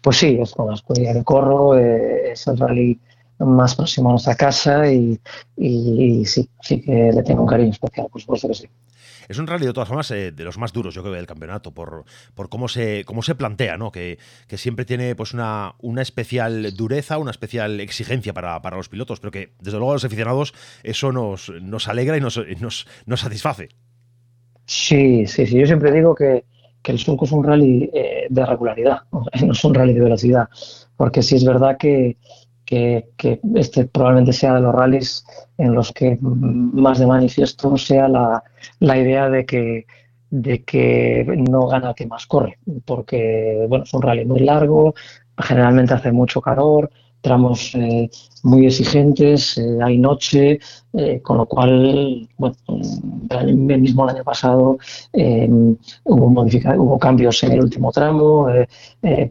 Pues 0.00 0.16
sí, 0.16 0.38
es 0.40 0.52
con 0.52 0.68
la 0.68 0.74
escuela 0.74 1.12
de 1.12 1.24
Corro, 1.24 1.78
eh, 1.78 2.32
es 2.32 2.46
el 2.46 2.58
rally 2.58 2.98
más 3.38 3.74
próximo 3.74 4.08
a 4.08 4.12
nuestra 4.12 4.34
casa 4.34 4.90
y, 4.90 5.18
sí, 5.56 6.48
sí 6.60 6.80
que 6.80 7.10
le 7.12 7.22
tengo 7.22 7.42
un 7.42 7.48
cariño 7.48 7.70
especial, 7.70 8.06
por 8.10 8.20
supuesto 8.20 8.48
que 8.48 8.54
sí. 8.54 8.68
Es 9.28 9.38
un 9.38 9.46
rally 9.46 9.64
de 9.64 9.72
todas 9.72 9.88
formas 9.88 10.10
eh, 10.10 10.32
de 10.32 10.44
los 10.44 10.58
más 10.58 10.72
duros, 10.72 10.94
yo 10.94 11.02
creo, 11.02 11.14
del 11.14 11.26
campeonato, 11.26 11.72
por, 11.72 12.04
por 12.34 12.50
cómo 12.50 12.68
se 12.68 13.04
cómo 13.06 13.22
se 13.22 13.34
plantea, 13.34 13.78
¿no? 13.78 13.90
Que, 13.90 14.18
siempre 14.48 14.84
tiene 14.84 15.16
pues 15.16 15.34
una, 15.34 15.74
una 15.80 16.02
especial 16.02 16.76
dureza, 16.76 17.18
una 17.18 17.30
especial 17.30 17.80
exigencia 17.80 18.32
para, 18.32 18.60
los 18.76 18.88
pilotos, 18.88 19.20
pero 19.20 19.30
que 19.30 19.52
desde 19.60 19.78
luego 19.78 19.92
a 19.92 19.94
los 19.94 20.04
aficionados 20.04 20.54
eso 20.82 21.10
nos, 21.10 21.50
nos 21.60 21.88
alegra 21.88 22.16
y 22.16 22.20
nos, 22.20 22.38
nos, 22.60 22.86
nos 23.06 23.20
satisface. 23.20 23.68
Sí, 24.66 25.26
sí, 25.26 25.46
sí. 25.46 25.58
Yo 25.58 25.66
siempre 25.66 25.90
digo 25.90 26.14
que, 26.14 26.44
que 26.84 26.92
el 26.92 26.98
surco 26.98 27.24
es 27.24 27.32
un 27.32 27.42
rally 27.42 27.90
eh, 27.94 28.26
de 28.28 28.46
regularidad, 28.46 29.02
no 29.10 29.52
es 29.52 29.64
un 29.64 29.74
rally 29.74 29.94
de 29.94 30.00
velocidad, 30.00 30.48
porque 30.96 31.22
sí 31.22 31.34
es 31.34 31.44
verdad 31.44 31.76
que, 31.78 32.18
que, 32.64 33.10
este 33.54 33.86
probablemente 33.86 34.32
sea 34.32 34.54
de 34.54 34.60
los 34.60 34.74
rallies 34.74 35.24
en 35.58 35.74
los 35.74 35.92
que 35.92 36.18
más 36.20 36.98
de 36.98 37.06
manifiesto 37.06 37.76
sea 37.76 38.08
la, 38.08 38.42
la 38.80 38.98
idea 38.98 39.28
de 39.28 39.46
que 39.46 39.86
de 40.30 40.64
que 40.64 41.24
no 41.48 41.68
gana 41.68 41.90
el 41.90 41.94
que 41.94 42.06
más 42.06 42.26
corre, 42.26 42.58
porque 42.84 43.66
bueno, 43.68 43.84
es 43.84 43.94
un 43.94 44.02
rally 44.02 44.24
muy 44.24 44.40
largo, 44.40 44.94
generalmente 45.38 45.94
hace 45.94 46.10
mucho 46.10 46.40
calor, 46.40 46.90
tramos 47.24 47.74
eh, 47.74 48.10
muy 48.42 48.66
exigentes, 48.66 49.56
eh, 49.56 49.78
hay 49.82 49.96
noche, 49.96 50.60
eh, 50.92 51.20
con 51.22 51.38
lo 51.38 51.46
cual, 51.46 52.28
bueno, 52.36 52.54
mismo 53.78 54.04
el 54.04 54.14
año 54.14 54.22
pasado 54.22 54.76
hubo, 56.04 56.46
hubo 56.76 56.98
cambios 56.98 57.42
en 57.42 57.52
el 57.52 57.62
último 57.62 57.90
tramo, 57.92 58.46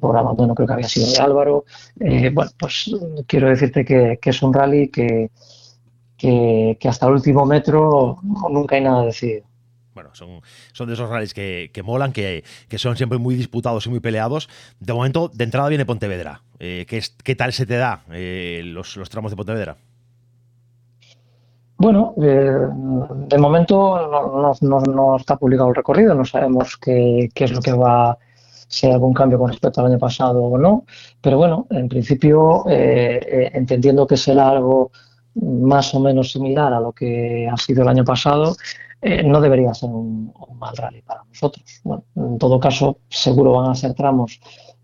por 0.02 0.18
abandono 0.18 0.56
creo 0.56 0.68
que 0.68 0.74
había 0.74 0.90
sido 0.90 1.06
de 1.12 1.20
Álvaro. 1.20 1.66
bueno, 2.34 2.52
pues 2.58 2.92
quiero 3.28 3.50
decirte 3.50 3.86
que, 3.86 4.20
es 4.24 4.42
un 4.42 4.54
rally 4.54 4.88
que, 4.90 5.30
que, 6.18 6.76
que, 6.80 6.90
hasta 6.90 7.06
el 7.06 7.14
último 7.14 7.46
metro 7.46 8.18
nunca 8.50 8.76
hay 8.76 8.82
nada 8.82 9.06
decidido 9.06 9.53
bueno, 9.94 10.10
son, 10.14 10.42
son 10.72 10.88
de 10.88 10.94
esos 10.94 11.10
rallies 11.10 11.34
que, 11.34 11.82
molan, 11.84 12.12
que, 12.12 12.44
son 12.78 12.96
siempre 12.98 13.18
muy 13.18 13.36
disputados 13.36 13.86
y 13.86 13.90
muy 13.90 14.00
peleados. 14.00 14.50
De 14.80 14.94
momento, 14.94 15.30
de 15.34 15.44
entrada 15.44 15.70
viene 15.70 15.86
Pontevedra. 15.86 16.42
Eh, 16.60 16.86
¿qué, 16.88 17.36
tal 17.36 17.54
se 17.54 17.66
te 17.66 17.78
da 17.78 18.04
eh, 18.12 18.62
los, 18.66 18.98
tramos 19.10 19.32
de 19.32 19.36
Pontevedra? 19.36 19.76
Bueno, 21.78 22.14
eh, 22.22 22.68
de 23.28 23.38
momento 23.38 24.56
no, 24.62 25.18
está 25.18 25.36
publicado 25.38 25.70
el 25.70 25.76
recorrido, 25.76 26.14
no 26.16 26.24
sabemos 26.24 26.78
qué, 26.78 27.30
es 27.36 27.52
lo 27.52 27.62
que 27.62 27.74
va, 27.74 28.18
si 28.68 28.88
hay 28.88 28.94
algún 28.94 29.14
cambio 29.14 29.38
con 29.38 29.50
respecto 29.50 29.82
al 29.82 29.88
año 29.88 30.00
pasado 30.00 30.44
o 30.44 30.58
no, 30.58 30.86
pero 31.20 31.38
bueno, 31.38 31.68
en 31.72 31.90
principio, 31.90 32.64
entendiendo 32.68 34.08
que 34.08 34.16
será 34.16 34.52
algo 34.52 34.92
más 35.36 35.94
o 35.94 36.00
menos 36.00 36.32
similar 36.32 36.74
a 36.74 36.80
lo 36.80 36.92
que 36.92 37.48
ha 37.52 37.58
sido 37.58 37.84
el 37.84 37.90
año 37.90 38.04
pasado, 38.04 38.56
eh, 39.06 39.22
no 39.22 39.42
debería 39.42 39.74
ser 39.74 39.90
un, 39.90 40.34
mal 40.58 40.78
rally 40.78 41.02
para 41.02 41.24
nosotros. 41.26 41.82
en 42.16 42.38
todo 42.38 42.58
caso, 42.58 43.00
seguro 43.10 43.52
van 43.52 43.72
a 43.72 43.76
ser 43.76 43.94
tramos 43.94 44.40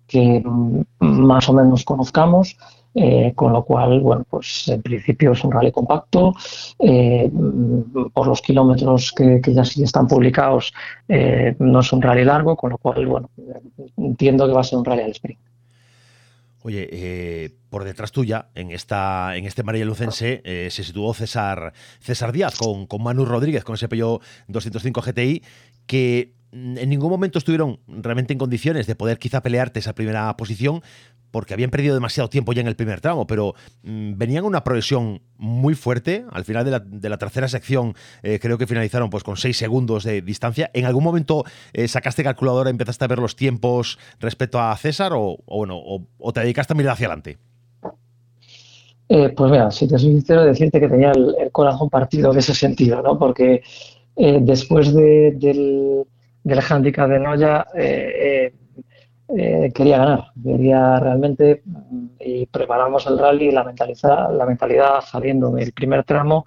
que 0.06 0.42
mm, 0.44 0.82
más 1.00 1.48
o 1.48 1.54
menos 1.54 1.86
conozcamos, 1.86 2.58
eh, 2.96 3.32
con 3.34 3.54
lo 3.54 3.64
cual, 3.64 4.02
bueno, 4.02 4.26
pues 4.30 4.68
en 4.68 4.82
principio 4.82 5.32
es 5.32 5.44
un 5.46 5.52
rally 5.54 5.72
compacto. 5.72 6.34
Eh, 6.80 7.30
mm, 7.32 8.10
por 8.14 8.28
los 8.28 8.42
kilómetros 8.42 9.14
que, 9.14 9.42
ya 9.54 9.64
sí 9.64 9.84
están 9.84 10.08
publicados, 10.08 10.74
no 11.60 11.80
es 11.80 11.94
un 11.94 12.02
rally 12.02 12.26
largo, 12.26 12.58
con 12.58 12.72
lo 12.72 12.78
cual, 12.78 13.06
bueno, 13.06 13.30
entiendo 13.98 14.48
que 14.48 14.54
va 14.54 14.62
a 14.62 14.64
ser 14.66 14.80
un 14.80 14.86
rally 14.86 15.04
al 15.04 15.12
sprint. 15.12 15.40
Oye, 16.70 16.88
eh, 16.92 17.50
por 17.72 17.84
detrás 17.84 18.12
tuya, 18.12 18.50
en 18.54 18.70
esta 18.70 19.36
en 19.36 19.48
este 19.48 19.64
María 19.64 19.86
Lucense, 19.86 20.44
eh, 20.46 20.68
se 20.70 20.84
situó 20.84 21.16
César, 21.16 21.74
César 22.00 22.32
Díaz 22.32 22.56
con, 22.56 22.86
con 22.86 23.02
Manu 23.02 23.26
Rodríguez, 23.26 23.64
con 23.64 23.74
ese 23.74 23.90
Peugeot 23.90 24.22
205 24.50 25.02
GTI, 25.02 25.44
que 25.88 26.36
en 26.52 26.90
ningún 26.90 27.10
momento 27.10 27.38
estuvieron 27.38 27.80
realmente 27.88 28.34
en 28.34 28.40
condiciones 28.40 28.88
de 28.88 28.96
poder 28.96 29.20
quizá 29.20 29.42
pelearte 29.42 29.80
esa 29.80 29.94
primera 29.94 30.36
posición, 30.38 30.82
porque 31.32 31.54
habían 31.54 31.70
perdido 31.70 31.94
demasiado 31.94 32.30
tiempo 32.30 32.54
ya 32.54 32.62
en 32.62 32.68
el 32.68 32.76
primer 32.76 33.02
tramo, 33.02 33.28
pero 33.28 33.54
mm, 33.84 34.18
venían 34.18 34.46
una 34.46 34.64
progresión 34.64 35.22
muy 35.38 35.76
fuerte. 35.76 36.26
Al 36.32 36.46
final 36.46 36.66
de 36.66 37.10
la, 37.10 37.18
tercera 37.18 37.48
sección 37.48 37.94
eh, 38.24 38.40
creo 38.42 38.58
que 38.58 38.68
finalizaron 38.68 39.10
pues, 39.10 39.24
con 39.24 39.38
seis 39.38 39.58
segundos 39.58 40.04
de 40.04 40.22
distancia. 40.22 40.70
¿En 40.74 40.86
algún 40.86 41.04
momento 41.04 41.44
eh, 41.74 41.88
sacaste 41.88 42.24
calculadora 42.24 42.70
y 42.70 42.72
empezaste 42.72 43.06
a 43.06 43.08
ver 43.08 43.20
los 43.20 43.36
tiempos 43.36 44.00
respecto 44.20 44.60
a 44.60 44.76
César 44.78 45.12
o, 45.16 45.38
bueno, 45.48 45.80
o, 45.80 46.34
te 46.34 46.42
dedicaste 46.42 46.74
a 46.74 46.76
mirar 46.76 46.94
hacia 46.94 47.08
adelante? 47.08 47.38
Eh, 49.10 49.30
pues 49.30 49.52
mira, 49.52 49.72
si 49.72 49.88
te 49.88 49.98
soy 49.98 50.12
sincero, 50.12 50.46
decirte 50.46 50.80
que 50.80 50.88
tenía 50.88 51.12
el, 51.12 51.52
corazón 51.52 51.90
partido 51.90 52.32
en 52.32 52.38
ese 52.38 52.54
sentido, 52.54 53.02
¿no? 53.02 53.18
Porque 53.18 53.64
después 54.16 54.94
del, 54.94 56.06
del 56.50 56.62
handicap 56.68 57.10
de 57.10 57.20
Noya 57.20 57.66
eh, 59.32 59.72
quería 59.76 60.00
ganar, 60.00 60.32
quería 60.44 61.00
realmente 61.00 61.62
y 62.20 62.48
preparamos 62.48 63.06
el 63.06 63.20
rally 63.20 63.50
y 63.50 63.52
la 63.52 63.64
mentalidad, 63.64 64.36
la 64.36 64.44
mentalidad 64.44 65.02
saliendo 65.02 65.52
del 65.52 65.72
primer 65.72 66.04
tramo 66.04 66.46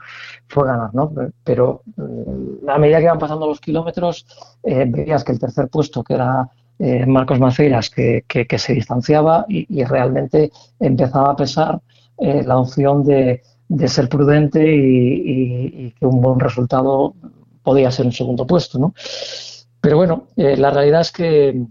fue 0.48 0.66
ganar, 0.66 0.92
¿no? 0.92 1.12
Pero 1.44 1.82
mm, 1.94 2.68
a 2.68 2.78
medida 2.78 2.98
que 2.98 3.04
iban 3.04 3.20
pasando 3.20 3.46
los 3.46 3.60
kilómetros 3.60 4.26
eh, 4.64 4.84
veías 4.88 5.22
que 5.22 5.30
el 5.30 5.38
tercer 5.38 5.68
puesto, 5.68 6.02
que 6.02 6.14
era 6.14 6.50
eh, 6.80 7.06
Marcos 7.06 7.38
Maceiras, 7.38 7.88
que, 7.88 8.24
se 8.58 8.74
distanciaba 8.74 9.46
y, 9.48 9.84
realmente 9.84 10.50
empezaba 10.80 11.30
a 11.30 11.36
pesar 11.36 11.80
la 12.18 12.58
opción 12.58 13.04
de, 13.04 13.42
de 13.68 13.88
ser 13.88 14.08
prudente 14.08 14.60
y, 14.60 15.86
y, 15.86 15.90
que 15.92 16.06
un 16.06 16.20
buen 16.20 16.40
resultado 16.40 17.14
podía 17.62 17.92
ser 17.92 18.06
un 18.06 18.12
segundo 18.12 18.44
puesto, 18.44 18.78
¿no? 18.80 18.92
Pero 19.82 19.96
bueno, 19.98 20.28
la 20.36 20.70
realidad 20.70 21.02
es 21.02 21.12
que 21.12 21.66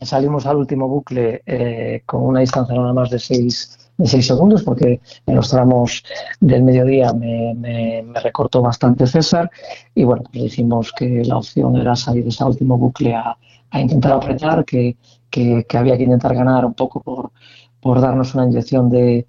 salimos 0.00 0.46
al 0.46 0.58
último 0.58 0.86
bucle 0.86 1.42
eh, 1.44 2.02
con 2.06 2.22
una 2.22 2.40
distancia 2.40 2.76
nada 2.76 2.92
más 2.92 3.10
de 3.10 3.18
6 3.18 3.88
de 3.98 4.06
seis 4.06 4.26
segundos, 4.28 4.62
porque 4.62 5.00
en 5.26 5.34
los 5.34 5.50
tramos 5.50 6.04
del 6.38 6.62
mediodía 6.62 7.12
me, 7.12 8.04
recortó 8.22 8.62
bastante 8.62 9.06
César. 9.06 9.50
Y 9.94 10.04
bueno, 10.04 10.22
pues 10.30 10.44
decimos 10.44 10.92
que 10.92 11.24
la 11.24 11.36
opción 11.36 11.76
era 11.76 11.96
salir 11.96 12.22
de 12.22 12.28
ese 12.30 12.44
último 12.44 12.78
bucle 12.78 13.14
a, 13.14 13.36
intentar 13.72 14.12
apretar, 14.12 14.64
que, 14.64 14.96
que, 15.28 15.64
había 15.76 15.96
que 15.96 16.04
intentar 16.04 16.34
ganar 16.34 16.64
un 16.64 16.74
poco 16.74 17.00
por, 17.00 17.32
por 17.80 18.00
darnos 18.00 18.34
una 18.34 18.44
inyección 18.44 18.88
de, 18.88 19.26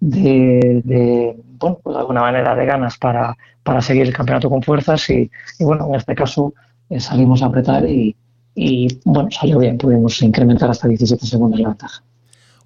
de, 0.00 1.36
bueno, 1.58 1.78
pues 1.82 1.94
de 1.94 2.00
alguna 2.00 2.20
manera 2.20 2.54
de 2.54 2.66
ganas 2.66 2.98
para, 2.98 3.36
para 3.62 3.80
seguir 3.80 4.06
el 4.06 4.12
campeonato 4.12 4.50
con 4.50 4.62
fuerzas. 4.62 5.08
Y, 5.08 5.30
bueno, 5.60 5.86
en 5.88 5.94
este 5.94 6.14
caso 6.14 6.52
eh, 6.90 7.00
salimos 7.00 7.42
a 7.42 7.46
apretar 7.46 7.88
y, 7.88 8.14
y 8.54 8.88
bueno, 9.04 9.30
salió 9.30 9.58
bien, 9.58 9.78
pudimos 9.78 10.20
incrementar 10.22 10.68
hasta 10.70 10.88
17 10.88 11.24
segundos 11.24 11.60
la 11.60 11.68
ventaja. 11.68 12.02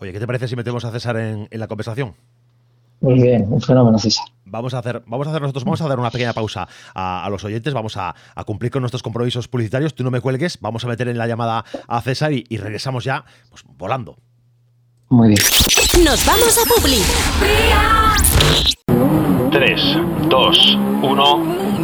Oye, 0.01 0.13
¿qué 0.13 0.19
te 0.19 0.27
parece 0.27 0.49
si 0.49 0.57
metemos 0.57 0.85
a 0.85 0.91
César 0.91 1.17
en, 1.17 1.49
la 1.51 1.69
conversación? 1.69 2.15
Muy 3.01 3.21
bien, 3.21 3.47
un 3.49 3.61
fenómeno, 3.61 3.99
César. 3.99 4.27
Vamos 4.45 4.73
a 4.75 4.79
hacer, 4.79 5.03
vamos 5.07 5.27
a 5.27 5.31
hacer 5.31 5.43
nosotros, 5.43 5.65
vamos 5.65 5.81
a 5.83 5.89
dar 5.89 5.99
una 5.99 6.11
pequeña 6.11 6.33
pausa 6.33 6.67
a, 6.95 7.29
los 7.31 7.45
oyentes, 7.45 7.75
vamos 7.75 7.97
a, 7.97 8.15
cumplir 8.47 8.71
con 8.71 8.81
nuestros 8.81 9.03
compromisos 9.03 9.47
publicitarios. 9.47 9.95
Tú 9.95 10.03
no 10.05 10.11
me 10.11 10.21
cuelgues, 10.21 10.59
vamos 10.61 10.85
a 10.85 10.89
meter 10.89 11.09
en 11.09 11.19
la 11.19 11.27
llamada 11.27 11.65
a 11.87 12.01
César 12.01 12.33
y, 12.33 12.45
regresamos 12.57 13.05
ya, 13.05 13.25
pues, 13.51 13.63
volando. 13.77 14.17
Muy 15.11 15.29
bien. 15.29 15.41
Nos 16.05 16.27
vamos 16.27 16.59
a 16.59 16.63
Publi. 16.69 17.01
3, 19.51 19.99
2, 20.29 20.79
1. 21.03 21.84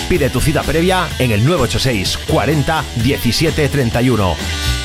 Pide 0.11 0.29
tu 0.29 0.41
cita 0.41 0.61
previa 0.61 1.07
en 1.19 1.31
el 1.31 1.45
986 1.45 2.19
40 2.27 2.83
17 3.01 3.69
31. 3.69 4.35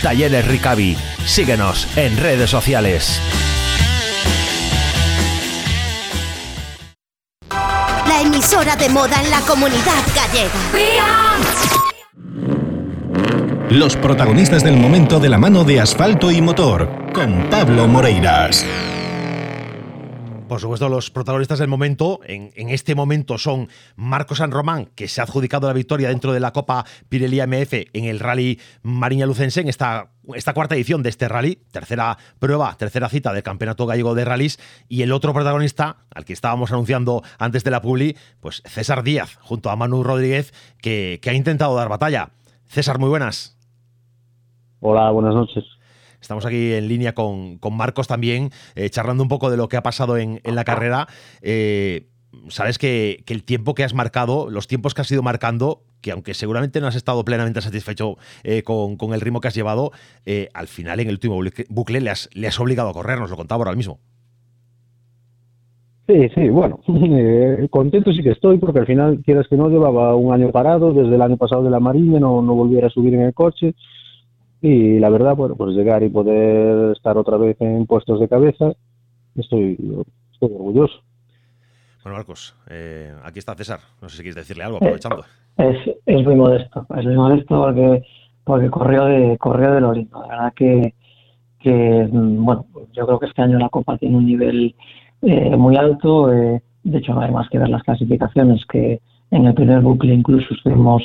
Talleres 0.00 0.46
Ricavi. 0.46 0.96
Síguenos 1.24 1.88
en 1.96 2.16
redes 2.16 2.48
sociales. 2.48 3.20
La 7.50 8.20
emisora 8.20 8.76
de 8.76 8.88
moda 8.88 9.20
en 9.20 9.30
la 9.30 9.40
comunidad 9.40 10.04
gallega. 10.14 10.52
Los 13.68 13.96
protagonistas 13.96 14.62
del 14.62 14.76
momento 14.76 15.18
de 15.18 15.28
la 15.28 15.38
mano 15.38 15.64
de 15.64 15.80
asfalto 15.80 16.30
y 16.30 16.40
motor, 16.40 16.88
con 17.12 17.50
Pablo 17.50 17.88
Moreiras. 17.88 18.64
Por 20.48 20.60
supuesto, 20.60 20.88
los 20.88 21.10
protagonistas 21.10 21.58
del 21.58 21.66
momento, 21.66 22.20
en, 22.22 22.70
este 22.70 22.94
momento, 22.94 23.36
son 23.36 23.68
Marco 23.96 24.36
San 24.36 24.52
Román, 24.52 24.86
que 24.94 25.08
se 25.08 25.20
ha 25.20 25.24
adjudicado 25.24 25.66
la 25.66 25.72
victoria 25.72 26.08
dentro 26.08 26.32
de 26.32 26.38
la 26.38 26.52
Copa 26.52 26.84
Pirelli 27.08 27.40
MF 27.44 27.72
en 27.92 28.04
el 28.04 28.20
Rally 28.20 28.60
Mariña 28.82 29.26
Lucense, 29.26 29.60
en 29.60 29.68
esta, 29.68 30.08
cuarta 30.54 30.76
edición 30.76 31.02
de 31.02 31.08
este 31.08 31.26
rally, 31.26 31.58
tercera 31.72 32.16
prueba, 32.38 32.76
tercera 32.76 33.08
cita 33.08 33.32
del 33.32 33.42
Campeonato 33.42 33.86
Gallego 33.86 34.14
de 34.14 34.24
Rallys, 34.24 34.60
y 34.88 35.02
el 35.02 35.10
otro 35.10 35.34
protagonista, 35.34 35.96
al 36.14 36.24
que 36.24 36.32
estábamos 36.32 36.70
anunciando 36.70 37.22
antes 37.40 37.64
de 37.64 37.72
la 37.72 37.82
Publi, 37.82 38.16
pues 38.40 38.62
César 38.66 39.02
Díaz, 39.02 39.38
junto 39.40 39.70
a 39.70 39.76
Manu 39.76 40.04
Rodríguez, 40.04 40.54
que 40.80 41.20
ha 41.26 41.32
intentado 41.32 41.74
dar 41.74 41.88
batalla. 41.88 42.30
César, 42.66 43.00
muy 43.00 43.08
buenas. 43.08 43.58
Hola, 44.78 45.10
buenas 45.10 45.34
noches. 45.34 45.75
Estamos 46.26 46.44
aquí 46.44 46.72
en 46.72 46.88
línea 46.88 47.14
con, 47.14 47.60
Marcos 47.70 48.08
también, 48.08 48.50
eh, 48.74 48.90
charlando 48.90 49.22
un 49.22 49.28
poco 49.28 49.48
de 49.48 49.56
lo 49.56 49.68
que 49.68 49.76
ha 49.76 49.82
pasado 49.84 50.18
en, 50.18 50.40
la 50.42 50.64
carrera. 50.64 51.06
Eh, 51.40 52.08
sabes 52.48 52.78
que, 52.78 53.22
el 53.28 53.44
tiempo 53.44 53.74
que 53.74 53.84
has 53.84 53.94
marcado, 53.94 54.50
los 54.50 54.66
tiempos 54.66 54.92
que 54.92 55.02
has 55.02 55.10
ido 55.12 55.22
marcando, 55.22 55.82
que 56.00 56.10
aunque 56.10 56.34
seguramente 56.34 56.80
no 56.80 56.88
has 56.88 56.96
estado 56.96 57.24
plenamente 57.24 57.60
satisfecho 57.60 58.16
eh, 58.42 58.64
con, 58.64 58.96
el 59.14 59.20
ritmo 59.20 59.40
que 59.40 59.46
has 59.46 59.54
llevado, 59.54 59.92
al 60.52 60.66
final 60.66 60.98
en 60.98 61.06
el 61.06 61.14
último 61.14 61.40
bucle 61.68 62.00
le 62.00 62.10
has, 62.10 62.28
le 62.34 62.48
has 62.48 62.58
obligado 62.58 62.88
a 62.88 62.92
correr, 62.92 63.20
nos 63.20 63.30
lo 63.30 63.36
contaba 63.36 63.60
ahora 63.60 63.76
mismo. 63.76 64.00
Sí, 66.08 66.28
sí, 66.34 66.48
bueno, 66.48 66.80
contento 67.70 68.12
sí 68.12 68.24
que 68.24 68.30
estoy 68.30 68.58
porque 68.58 68.80
al 68.80 68.86
final, 68.86 69.22
quieras 69.24 69.46
que 69.46 69.56
no, 69.56 69.68
llevaba 69.68 70.16
un 70.16 70.34
año 70.34 70.50
parado, 70.50 70.92
desde 70.92 71.14
el 71.14 71.22
año 71.22 71.36
pasado 71.36 71.62
de 71.62 71.70
la 71.70 71.78
Marina, 71.78 72.18
no, 72.18 72.42
no 72.42 72.54
volviera 72.56 72.88
a 72.88 72.90
subir 72.90 73.14
en 73.14 73.20
el 73.20 73.32
coche 73.32 73.76
y 74.60 74.98
la 74.98 75.10
verdad, 75.10 75.36
bueno, 75.36 75.54
pues 75.56 75.74
llegar 75.74 76.02
y 76.02 76.08
poder 76.08 76.92
estar 76.96 77.16
otra 77.18 77.36
vez 77.36 77.56
en 77.60 77.86
puestos 77.86 78.20
de 78.20 78.28
cabeza, 78.28 78.72
estoy, 79.34 79.72
estoy 80.32 80.52
orgulloso. 80.52 81.00
Bueno, 82.02 82.18
Marcos, 82.18 82.54
eh, 82.68 83.12
aquí 83.24 83.40
está 83.40 83.54
César. 83.54 83.80
No 84.00 84.08
sé 84.08 84.18
si 84.18 84.22
quieres 84.22 84.36
decirle 84.36 84.64
algo, 84.64 84.76
aprovechando. 84.76 85.24
Es, 85.56 85.76
es 86.06 86.24
muy 86.24 86.36
modesto, 86.36 86.86
es 86.96 87.04
muy 87.04 87.16
modesto 87.16 87.62
porque, 87.62 88.02
porque 88.44 88.70
corrió 88.70 89.06
de 89.06 89.38
corrió 89.38 89.72
de 89.72 89.80
lo 89.80 89.92
lindo. 89.92 90.20
La 90.22 90.28
verdad 90.28 90.52
que, 90.54 90.94
que, 91.58 92.08
mm, 92.10 92.44
bueno, 92.44 92.66
yo 92.92 93.06
creo 93.06 93.18
que 93.18 93.26
este 93.26 93.42
año 93.42 93.58
la 93.58 93.70
Copa 93.70 93.98
tiene 93.98 94.16
un 94.16 94.26
nivel 94.26 94.74
eh, 95.22 95.56
muy 95.56 95.76
alto. 95.76 96.32
Eh, 96.32 96.62
de 96.84 96.98
hecho, 96.98 97.14
no 97.14 97.22
hay 97.22 97.32
más 97.32 97.48
que 97.50 97.58
ver 97.58 97.68
las 97.68 97.82
clasificaciones 97.82 98.64
que 98.66 99.00
en 99.30 99.46
el 99.46 99.54
primer 99.54 99.80
bucle 99.80 100.14
incluso 100.14 100.54
estuvimos 100.54 101.02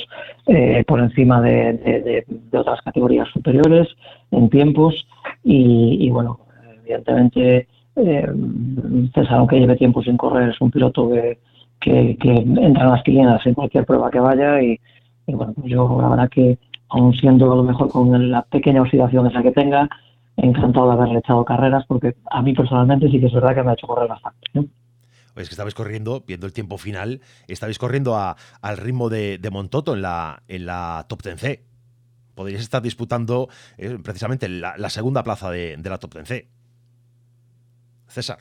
eh, 0.48 0.84
por 0.88 1.00
encima 1.00 1.42
de, 1.42 2.26
otras 2.54 2.82
categorías 2.82 3.28
superiores 3.30 3.88
en 4.32 4.50
tiempos 4.50 5.08
y, 5.44 6.10
bueno, 6.10 6.40
evidentemente 6.84 7.68
César, 7.96 9.38
aunque 9.38 9.60
lleve 9.60 9.76
tiempo 9.76 10.02
sin 10.04 10.18
correr, 10.18 10.50
es 10.50 10.62
un 10.62 10.72
piloto 10.72 11.10
que, 11.10 11.40
que, 11.80 12.18
entra 12.22 12.84
en 12.84 12.90
las 12.90 13.04
quinielas 13.04 13.46
en 13.46 13.54
cualquier 13.54 13.86
prueba 13.86 14.12
que 14.12 14.20
vaya 14.20 14.62
y, 14.62 14.80
bueno, 15.28 15.54
yo 15.64 16.00
la 16.02 16.10
verdad 16.10 16.30
que 16.30 16.58
aún 16.90 17.14
siendo 17.14 17.52
a 17.52 17.56
lo 17.56 17.64
mejor 17.64 17.90
con 17.90 18.32
la 18.32 18.44
pequeña 18.44 18.82
oxidación 18.82 19.28
esa 19.28 19.42
que 19.42 19.52
tenga, 19.52 19.90
encantado 20.38 20.88
de 20.88 20.94
haberle 20.94 21.20
echado 21.20 21.44
carreras 21.46 21.86
porque 21.88 22.16
a 22.30 22.42
mí 22.42 22.54
personalmente 22.54 23.10
sí 23.10 23.20
que 23.20 23.28
es 23.28 23.34
verdad 23.34 23.56
que 23.56 23.64
me 23.64 23.72
ha 23.72 23.74
hecho 23.74 23.88
correr 23.88 24.10
bastante. 24.10 24.70
Es 25.36 25.50
que 25.50 25.54
estabais 25.54 25.74
corriendo, 25.74 26.24
viendo 26.26 26.46
el 26.46 26.54
tiempo 26.54 26.78
final, 26.78 27.22
estabais 27.48 27.80
corriendo 27.80 28.16
al 28.18 28.78
ritmo 28.78 29.10
de, 29.10 29.40
Montoto 29.52 29.94
en 29.94 30.02
la, 30.02 30.44
en 30.48 30.66
la 30.66 31.06
Top 31.08 31.22
10C. 31.22 31.60
Podríais 32.36 32.62
estar 32.62 32.82
disputando 32.82 33.50
eh, 33.78 33.98
precisamente 34.04 34.48
la, 34.50 34.90
segunda 34.90 35.24
plaza 35.24 35.50
de, 35.52 35.78
la 35.84 35.98
Top 35.98 36.16
10C. 36.16 36.48
César. 38.08 38.40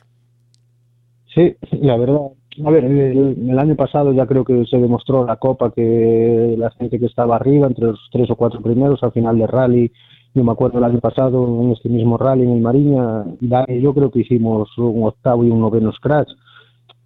Sí, 1.33 1.55
la 1.71 1.97
verdad. 1.97 2.27
A 2.65 2.69
ver, 2.69 2.83
el, 2.83 3.49
el, 3.49 3.59
año 3.59 3.75
pasado 3.75 4.11
ya 4.11 4.25
creo 4.25 4.43
que 4.43 4.65
se 4.65 4.77
demostró 4.77 5.25
la 5.25 5.37
Copa 5.37 5.71
que 5.71 6.55
la 6.57 6.69
gente 6.71 6.99
que 6.99 7.05
estaba 7.05 7.37
arriba, 7.37 7.67
entre 7.67 7.85
los 7.85 8.09
tres 8.11 8.29
o 8.29 8.35
cuatro 8.35 8.61
primeros, 8.61 9.01
al 9.03 9.13
final 9.13 9.37
del 9.37 9.47
rally, 9.47 9.91
yo 10.33 10.45
me 10.45 10.51
acuerdo 10.53 10.77
el 10.77 10.85
año 10.85 10.99
pasado 10.99 11.45
en 11.61 11.71
este 11.71 11.89
mismo 11.89 12.17
rally 12.17 12.43
en 12.43 12.51
el 12.51 12.61
Mariña, 12.61 13.25
yo 13.41 13.93
creo 13.93 14.11
que 14.11 14.19
hicimos 14.19 14.69
un 14.77 15.03
octavo 15.03 15.43
y 15.43 15.49
un 15.49 15.59
noveno 15.59 15.91
scratch. 15.91 16.29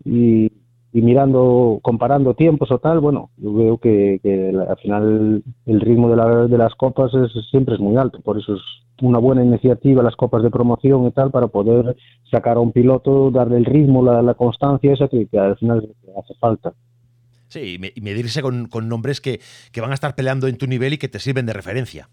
Y, 0.05 0.51
mirando, 0.93 1.79
comparando 1.81 2.35
tiempos 2.35 2.71
o 2.71 2.79
tal, 2.79 3.01
bueno, 3.01 3.29
yo 3.35 3.53
veo 3.53 3.77
que, 3.79 4.21
al 4.69 4.77
final 4.77 5.43
el 5.65 5.81
ritmo 5.81 6.09
de, 6.09 6.47
de 6.47 6.57
las 6.57 6.73
copas 6.75 7.13
es, 7.13 7.31
siempre 7.49 7.75
es 7.75 7.81
muy 7.81 7.97
alto. 7.97 8.21
Por 8.21 8.37
eso 8.39 8.55
es 8.55 8.61
una 9.01 9.19
buena 9.19 9.43
iniciativa 9.43 10.03
las 10.03 10.15
copas 10.15 10.43
de 10.43 10.51
promoción 10.51 11.05
y 11.05 11.11
tal 11.11 11.31
para 11.31 11.47
poder 11.47 11.97
sacar 12.31 12.57
a 12.57 12.61
un 12.61 12.71
piloto, 12.71 13.29
darle 13.31 13.57
el 13.57 13.65
ritmo, 13.65 14.03
la, 14.03 14.33
constancia 14.35 14.93
esa 14.93 15.07
que, 15.09 15.27
al 15.37 15.57
final 15.57 15.89
hace 16.17 16.33
falta. 16.39 16.73
Sí, 17.47 17.77
y 17.95 18.01
medirse 18.01 18.41
con, 18.41 18.67
con 18.67 18.89
nombres 18.89 19.21
que, 19.21 19.39
que 19.71 19.81
van 19.81 19.91
a 19.91 19.95
estar 19.95 20.15
peleando 20.15 20.47
en 20.47 20.57
tu 20.57 20.67
nivel 20.67 20.93
y 20.93 20.97
que 20.97 21.07
te 21.07 21.19
sirven 21.19 21.45
de 21.45 21.53
referencia. 21.53 22.09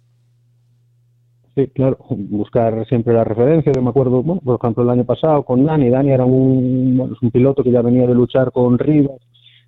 Sí, 1.54 1.66
claro, 1.68 1.98
buscar 2.08 2.86
siempre 2.86 3.12
la 3.12 3.24
referencia. 3.24 3.72
Yo 3.74 3.82
me 3.82 3.90
acuerdo, 3.90 4.22
bueno, 4.22 4.40
por 4.42 4.58
ejemplo, 4.58 4.84
el 4.84 4.90
año 4.90 5.04
pasado 5.04 5.42
con 5.42 5.64
Dani. 5.66 5.90
Dani 5.90 6.10
era 6.10 6.24
un, 6.24 6.98
un 7.20 7.30
piloto 7.30 7.62
que 7.62 7.70
ya 7.70 7.82
venía 7.82 8.06
de 8.06 8.14
luchar 8.14 8.52
con 8.52 8.78
Rivas, 8.78 9.20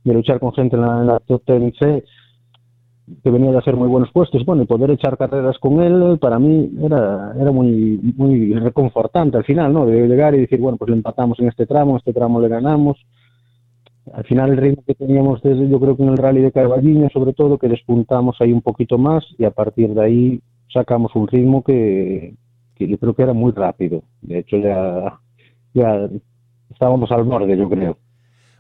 de 0.03 0.15
luchar 0.15 0.41
con 0.41 0.55
gente 0.55 0.77
en 0.77 0.83
la, 0.83 1.21
top 1.27 1.43
que 3.23 3.31
venía 3.31 3.51
de 3.51 3.59
hacer 3.59 3.77
muy 3.77 3.89
buenos 3.89 4.11
puestos. 4.13 4.47
Bueno, 4.47 4.63
y 4.63 4.67
poder 4.67 4.93
echar 4.93 5.19
carreras 5.19 5.59
con 5.59 5.83
él, 5.83 6.19
para 6.19 6.39
mí 6.39 6.71
era, 6.83 7.35
era 7.39 7.53
muy, 7.53 8.01
muy 8.17 8.55
reconfortante 8.55 9.37
al 9.37 9.45
final, 9.45 9.73
¿no? 9.75 9.85
De 9.85 10.09
llegar 10.09 10.35
y 10.35 10.41
decir, 10.41 10.61
bueno, 10.61 10.79
pues 10.79 10.89
le 10.89 10.97
empatamos 10.97 11.39
en 11.41 11.49
este 11.49 11.67
tramo, 11.67 11.93
en 11.93 11.97
este 11.99 12.15
tramo 12.15 12.41
le 12.41 12.49
ganamos. 12.49 12.97
Al 14.11 14.25
final 14.25 14.53
el 14.53 14.57
ritmo 14.57 14.83
que 14.87 14.95
teníamos 14.95 15.43
desde, 15.43 15.69
yo 15.69 15.79
creo 15.81 15.97
que 15.99 16.03
en 16.03 16.11
el 16.11 16.17
rally 16.17 16.41
de 16.41 16.53
Carballiño, 16.53 17.11
sobre 17.11 17.35
todo, 17.35 17.59
que 17.59 17.69
despuntamos 17.69 18.37
ahí 18.41 18.53
un 18.53 18.63
poquito 18.63 18.97
más 18.97 19.25
y 19.39 19.45
a 19.45 19.51
partir 19.51 19.93
de 19.93 20.03
ahí 20.03 20.41
sacamos 20.75 21.15
un 21.15 21.29
ritmo 21.29 21.63
que, 21.63 22.35
yo 22.79 22.99
creo 22.99 23.15
que 23.15 23.23
era 23.23 23.33
muy 23.33 23.53
rápido. 23.53 24.03
De 24.21 24.41
hecho, 24.41 24.59
ya, 24.59 25.21
ya 25.73 26.11
estábamos 26.71 27.11
al 27.13 27.25
borde, 27.25 27.57
yo 27.57 27.71
creo. 27.71 27.97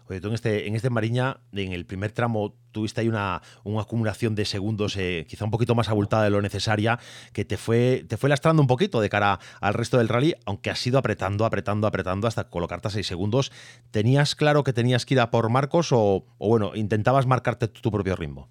Oye, 0.06 0.20
tú 0.20 0.28
en 0.28 0.34
este, 0.34 0.68
en 0.68 0.74
este 0.74 0.90
Mariña, 0.90 1.38
en 1.52 1.72
el 1.72 1.86
primer 1.86 2.12
tramo, 2.12 2.54
tuviste 2.72 3.00
ahí 3.00 3.08
una, 3.08 3.40
una 3.64 3.80
acumulación 3.80 4.34
de 4.34 4.44
segundos, 4.44 4.98
eh, 4.98 5.24
quizá 5.26 5.46
un 5.46 5.50
poquito 5.50 5.74
más 5.74 5.88
abultada 5.88 6.24
de 6.24 6.30
lo 6.30 6.42
necesaria, 6.42 6.98
que 7.32 7.46
te 7.46 7.56
fue, 7.56 8.04
te 8.06 8.18
fue 8.18 8.28
lastrando 8.28 8.60
un 8.60 8.68
poquito 8.68 9.00
de 9.00 9.08
cara 9.08 9.38
al 9.62 9.72
resto 9.72 9.96
del 9.96 10.10
rally, 10.10 10.34
aunque 10.44 10.68
has 10.68 10.86
ido 10.86 10.98
apretando, 10.98 11.46
apretando, 11.46 11.86
apretando 11.86 12.28
hasta 12.28 12.50
colocarte 12.50 12.88
a 12.88 12.90
seis 12.90 13.06
segundos. 13.06 13.50
¿Tenías 13.90 14.34
claro 14.34 14.62
que 14.62 14.74
tenías 14.74 15.06
que 15.06 15.14
ir 15.14 15.20
a 15.20 15.30
por 15.30 15.48
Marcos 15.48 15.90
o, 15.90 16.26
o 16.36 16.48
bueno, 16.48 16.72
intentabas 16.74 17.26
marcarte 17.26 17.66
tu 17.68 17.90
propio 17.90 18.14
ritmo? 18.14 18.50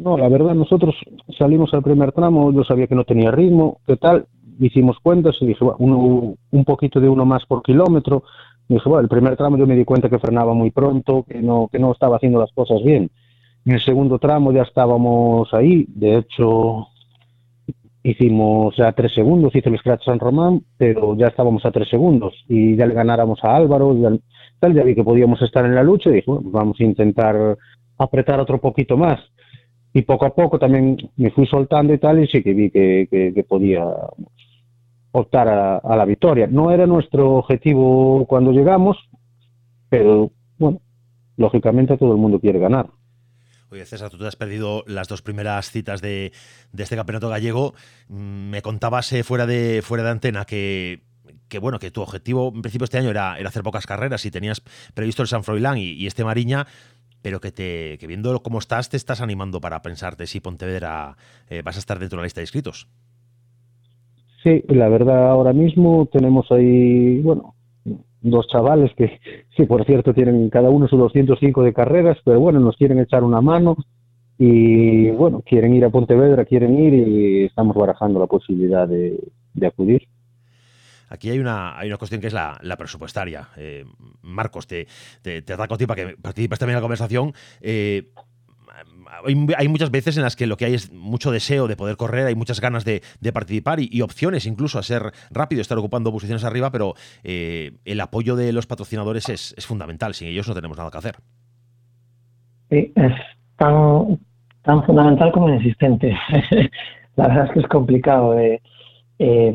No, 0.00 0.16
la 0.16 0.30
verdad, 0.30 0.54
nosotros 0.54 0.94
salimos 1.38 1.74
al 1.74 1.82
primer 1.82 2.12
tramo, 2.12 2.50
yo 2.52 2.64
sabía 2.64 2.86
que 2.86 2.94
no 2.94 3.04
tenía 3.04 3.30
ritmo, 3.30 3.80
¿qué 3.86 3.98
tal? 3.98 4.26
Hicimos 4.58 4.98
cuentas 4.98 5.36
y 5.40 5.46
dije, 5.48 5.62
bueno, 5.62 6.36
un 6.50 6.64
poquito 6.64 7.00
de 7.00 7.08
uno 7.10 7.26
más 7.26 7.44
por 7.44 7.62
kilómetro. 7.62 8.22
Y 8.66 8.74
dije, 8.74 8.88
bueno, 8.88 9.02
el 9.02 9.08
primer 9.10 9.36
tramo 9.36 9.58
yo 9.58 9.66
me 9.66 9.76
di 9.76 9.84
cuenta 9.84 10.08
que 10.08 10.18
frenaba 10.18 10.54
muy 10.54 10.70
pronto, 10.70 11.26
que 11.28 11.42
no, 11.42 11.68
que 11.70 11.78
no 11.78 11.92
estaba 11.92 12.16
haciendo 12.16 12.40
las 12.40 12.50
cosas 12.52 12.82
bien. 12.82 13.10
En 13.66 13.74
el 13.74 13.80
segundo 13.82 14.18
tramo 14.18 14.52
ya 14.52 14.62
estábamos 14.62 15.52
ahí, 15.52 15.84
de 15.88 16.16
hecho, 16.16 16.86
hicimos 18.02 18.74
ya 18.78 18.92
tres 18.92 19.12
segundos, 19.12 19.54
hice 19.54 19.68
el 19.68 19.78
Scratch 19.78 20.06
San 20.06 20.18
Román, 20.18 20.62
pero 20.78 21.14
ya 21.14 21.26
estábamos 21.26 21.66
a 21.66 21.72
tres 21.72 21.90
segundos 21.90 22.32
y 22.48 22.74
ya 22.74 22.86
le 22.86 22.94
ganáramos 22.94 23.44
a 23.44 23.54
Álvaro, 23.54 23.94
ya, 23.98 24.08
tal, 24.60 24.72
ya 24.72 24.82
vi 24.82 24.94
que 24.94 25.04
podíamos 25.04 25.42
estar 25.42 25.66
en 25.66 25.74
la 25.74 25.82
lucha 25.82 26.08
y 26.08 26.14
dije, 26.14 26.24
bueno, 26.26 26.44
pues 26.44 26.54
vamos 26.54 26.80
a 26.80 26.84
intentar 26.84 27.58
apretar 27.98 28.40
otro 28.40 28.58
poquito 28.58 28.96
más 28.96 29.20
y 29.92 30.02
poco 30.02 30.26
a 30.26 30.34
poco 30.34 30.58
también 30.58 30.96
me 31.16 31.30
fui 31.30 31.46
soltando 31.46 31.92
y 31.92 31.98
tal 31.98 32.22
y 32.22 32.28
sí 32.28 32.42
que 32.42 32.54
vi 32.54 32.70
que, 32.70 33.44
podía 33.48 33.84
optar 35.12 35.48
a, 35.48 35.96
la 35.96 36.04
victoria. 36.04 36.46
No 36.46 36.70
era 36.70 36.86
nuestro 36.86 37.36
objetivo 37.36 38.24
cuando 38.26 38.52
llegamos, 38.52 38.96
pero 39.88 40.30
bueno, 40.58 40.80
lógicamente 41.36 41.96
todo 41.96 42.12
el 42.12 42.18
mundo 42.18 42.38
quiere 42.38 42.60
ganar. 42.60 42.86
Oye, 43.72 43.84
César, 43.84 44.10
tú 44.10 44.18
te 44.18 44.26
has 44.26 44.36
perdido 44.36 44.82
las 44.86 45.08
dos 45.08 45.22
primeras 45.22 45.70
citas 45.70 46.00
de, 46.00 46.32
este 46.76 46.96
campeonato 46.96 47.28
gallego. 47.28 47.74
Mm, 48.08 48.50
me 48.50 48.62
contabas 48.62 49.12
eh, 49.12 49.22
fuera, 49.22 49.46
de, 49.46 49.80
fuera 49.82 50.04
de 50.04 50.10
antena 50.10 50.44
que, 50.44 51.02
que, 51.48 51.60
bueno, 51.60 51.78
que 51.78 51.92
tu 51.92 52.02
objetivo 52.02 52.52
en 52.54 52.62
principio 52.62 52.84
este 52.84 52.98
año 52.98 53.10
era, 53.10 53.38
era 53.38 53.48
hacer 53.48 53.62
pocas 53.62 53.86
carreras 53.86 54.24
y 54.26 54.30
tenías 54.32 54.60
previsto 54.94 55.22
el 55.22 55.28
San 55.28 55.44
Froilán 55.44 55.78
y 55.78 56.04
este 56.06 56.24
Mariña 56.24 56.66
pero 57.22 57.40
que 57.40 57.52
te 57.52 57.98
que 57.98 58.06
viendo 58.06 58.42
cómo 58.42 58.58
estás, 58.58 58.88
te 58.88 58.96
estás 58.96 59.20
animando 59.20 59.60
para 59.60 59.82
pensarte 59.82 60.26
si 60.26 60.40
Pontevedra 60.40 61.16
eh, 61.48 61.62
vas 61.62 61.76
a 61.76 61.80
estar 61.80 61.98
dentro 61.98 62.16
de 62.16 62.22
la 62.22 62.26
lista 62.26 62.40
de 62.40 62.44
inscritos. 62.44 62.88
Sí, 64.42 64.64
la 64.68 64.88
verdad 64.88 65.30
ahora 65.30 65.52
mismo 65.52 66.08
tenemos 66.10 66.50
ahí, 66.50 67.20
bueno, 67.20 67.54
dos 68.22 68.46
chavales 68.48 68.90
que, 68.96 69.20
sí, 69.56 69.64
por 69.66 69.84
cierto, 69.84 70.14
tienen 70.14 70.48
cada 70.50 70.70
uno 70.70 70.88
sus 70.88 70.98
205 70.98 71.62
de 71.62 71.74
carreras, 71.74 72.18
pero 72.24 72.40
bueno, 72.40 72.60
nos 72.60 72.76
quieren 72.76 72.98
echar 72.98 73.24
una 73.24 73.40
mano 73.40 73.76
y 74.38 75.10
bueno, 75.10 75.42
quieren 75.44 75.74
ir 75.74 75.84
a 75.84 75.90
Pontevedra, 75.90 76.46
quieren 76.46 76.78
ir 76.78 76.94
y 76.94 77.44
estamos 77.44 77.76
barajando 77.76 78.18
la 78.18 78.26
posibilidad 78.26 78.88
de 78.88 79.66
acudir. 79.66 80.08
Aquí 81.10 81.28
hay 81.28 81.38
una, 81.38 81.78
hay 81.78 81.88
una 81.88 81.98
cuestión 81.98 82.20
que 82.20 82.28
es 82.28 82.32
la, 82.32 82.58
presupuestaria. 82.78 83.48
Eh, 83.56 83.84
Marcos, 84.22 84.66
te, 84.66 84.86
te, 85.20 85.42
te 85.42 85.52
ataco 85.52 85.74
a 85.74 85.78
ti 85.78 85.86
para 85.86 86.06
que 86.06 86.16
participes 86.16 86.58
también 86.58 86.76
en 86.76 86.78
la 86.78 86.82
conversación. 86.82 87.34
Eh, 87.60 88.10
hay, 89.56 89.68
muchas 89.68 89.90
veces 89.90 90.16
en 90.16 90.22
las 90.22 90.36
que 90.36 90.46
lo 90.46 90.56
que 90.56 90.64
hay 90.64 90.74
es 90.74 90.92
mucho 90.92 91.30
deseo 91.30 91.68
de 91.68 91.76
poder 91.76 91.96
correr, 91.96 92.26
hay 92.26 92.34
muchas 92.34 92.60
ganas 92.60 92.84
de, 92.84 93.02
participar 93.32 93.78
y, 93.80 94.00
opciones 94.02 94.46
incluso 94.46 94.78
a 94.78 94.82
ser 94.82 95.12
rápido, 95.30 95.60
estar 95.60 95.78
ocupando 95.78 96.12
posiciones 96.12 96.44
arriba, 96.44 96.70
pero 96.70 96.94
eh, 97.22 97.72
el 97.84 98.00
apoyo 98.00 98.36
de 98.36 98.52
los 98.52 98.66
patrocinadores 98.66 99.28
es, 99.28 99.54
fundamental. 99.66 100.14
Sin 100.14 100.28
ellos 100.28 100.48
no 100.48 100.54
tenemos 100.54 100.76
nada 100.76 100.90
que 100.90 100.98
hacer. 100.98 101.16
Sí, 102.70 102.92
es 102.96 103.12
tan, 103.56 104.18
tan 104.62 104.84
fundamental 104.84 105.32
como 105.32 105.48
inexistente. 105.48 106.16
La 107.16 107.28
verdad 107.28 107.46
es 107.46 107.52
que 107.52 107.60
es 107.60 107.66
complicado. 107.66 108.32
de 108.32 108.62
eh, 109.22 109.54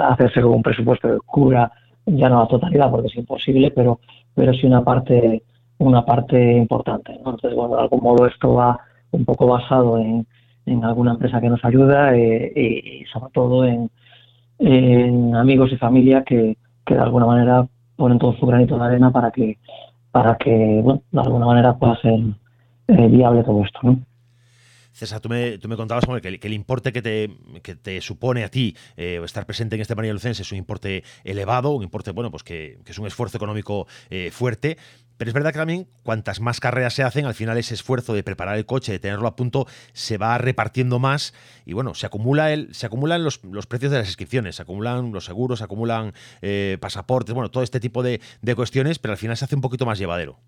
hacerse 0.00 0.40
con 0.40 0.52
un 0.52 0.62
presupuesto 0.62 1.08
que 1.08 1.18
cubra 1.26 1.70
ya 2.06 2.28
no 2.30 2.40
la 2.40 2.48
totalidad 2.48 2.90
porque 2.90 3.08
es 3.08 3.16
imposible, 3.16 3.70
pero, 3.70 4.00
pero 4.34 4.54
sí 4.54 4.66
una 4.66 4.82
parte, 4.82 5.42
una 5.78 6.04
parte 6.06 6.56
importante. 6.56 7.12
Entonces, 7.12 7.54
bueno, 7.54 7.76
de 7.76 7.82
algún 7.82 8.02
modo 8.02 8.26
esto 8.26 8.54
va 8.54 8.80
un 9.10 9.26
poco 9.26 9.46
basado 9.46 9.98
en, 9.98 10.26
en 10.64 10.84
alguna 10.84 11.12
empresa 11.12 11.40
que 11.40 11.50
nos 11.50 11.62
ayuda 11.64 12.16
eh, 12.16 12.52
y, 12.56 13.04
sobre 13.12 13.30
todo 13.32 13.64
en, 13.66 13.90
amigos 15.34 15.70
y 15.72 15.76
familia 15.76 16.22
que, 16.24 16.56
que, 16.86 16.94
de 16.94 17.00
alguna 17.00 17.26
manera 17.26 17.66
ponen 17.96 18.18
todo 18.18 18.34
su 18.34 18.46
granito 18.46 18.78
de 18.78 18.84
arena 18.86 19.10
para 19.10 19.30
que, 19.30 19.58
para 20.12 20.36
que 20.36 20.80
bueno, 20.82 21.02
de 21.10 21.20
alguna 21.20 21.46
manera 21.46 21.74
pueda 21.74 22.00
ser 22.00 22.20
eh, 22.88 23.08
viable 23.08 23.44
todo 23.44 23.62
esto. 23.64 23.80
¿no? 23.82 23.98
César, 24.94 25.20
tú 25.20 25.28
me, 25.28 25.58
tú 25.58 25.68
me 25.68 25.76
contabas 25.76 26.04
que, 26.22 26.28
el, 26.28 26.38
que, 26.38 26.46
el 26.46 26.52
importe 26.52 26.92
que 26.92 27.02
te, 27.02 27.36
que 27.62 27.74
te 27.74 28.00
supone 28.00 28.44
a 28.44 28.48
ti 28.48 28.76
eh, 28.96 29.20
estar 29.24 29.44
presente 29.44 29.74
en 29.74 29.82
este 29.82 29.96
María 29.96 30.12
Lucense 30.12 30.42
es 30.42 30.52
un 30.52 30.58
importe 30.58 31.02
elevado, 31.24 31.72
un 31.72 31.82
importe, 31.82 32.12
bueno, 32.12 32.30
pues 32.30 32.44
que, 32.44 32.78
que 32.84 32.92
es 32.92 32.98
un 32.98 33.06
esfuerzo 33.06 33.36
económico 33.36 33.88
eh, 34.08 34.30
fuerte, 34.30 34.78
pero 35.16 35.30
es 35.30 35.34
verdad 35.34 35.52
que 35.52 35.58
también 35.58 35.88
cuantas 36.04 36.40
más 36.40 36.60
carreras 36.60 36.94
se 36.94 37.02
hacen, 37.02 37.26
al 37.26 37.34
final 37.34 37.58
ese 37.58 37.74
esfuerzo 37.74 38.14
de 38.14 38.22
preparar 38.22 38.56
el 38.56 38.66
coche, 38.66 38.92
de 38.92 39.00
tenerlo 39.00 39.26
a 39.26 39.34
punto, 39.34 39.66
se 39.92 40.16
va 40.16 40.38
repartiendo 40.38 41.00
más 41.00 41.34
y 41.66 41.72
bueno, 41.72 41.94
se 41.94 42.06
acumula 42.06 42.52
el, 42.52 42.72
se 42.72 42.86
acumulan 42.86 43.24
los, 43.24 43.42
los 43.42 43.66
precios 43.66 43.90
de 43.90 43.98
las 43.98 44.06
inscripciones, 44.06 44.56
se 44.56 44.62
acumulan 44.62 45.10
los 45.10 45.24
seguros, 45.24 45.58
se 45.58 45.64
acumulan 45.64 46.14
eh, 46.40 46.78
pasaportes, 46.80 47.34
bueno, 47.34 47.50
todo 47.50 47.64
este 47.64 47.80
tipo 47.80 48.04
de, 48.04 48.20
de 48.42 48.54
cuestiones, 48.54 49.00
pero 49.00 49.10
al 49.10 49.18
final 49.18 49.36
se 49.36 49.44
hace 49.44 49.56
un 49.56 49.60
poquito 49.60 49.86
más 49.86 49.98
llevadero. 49.98 50.38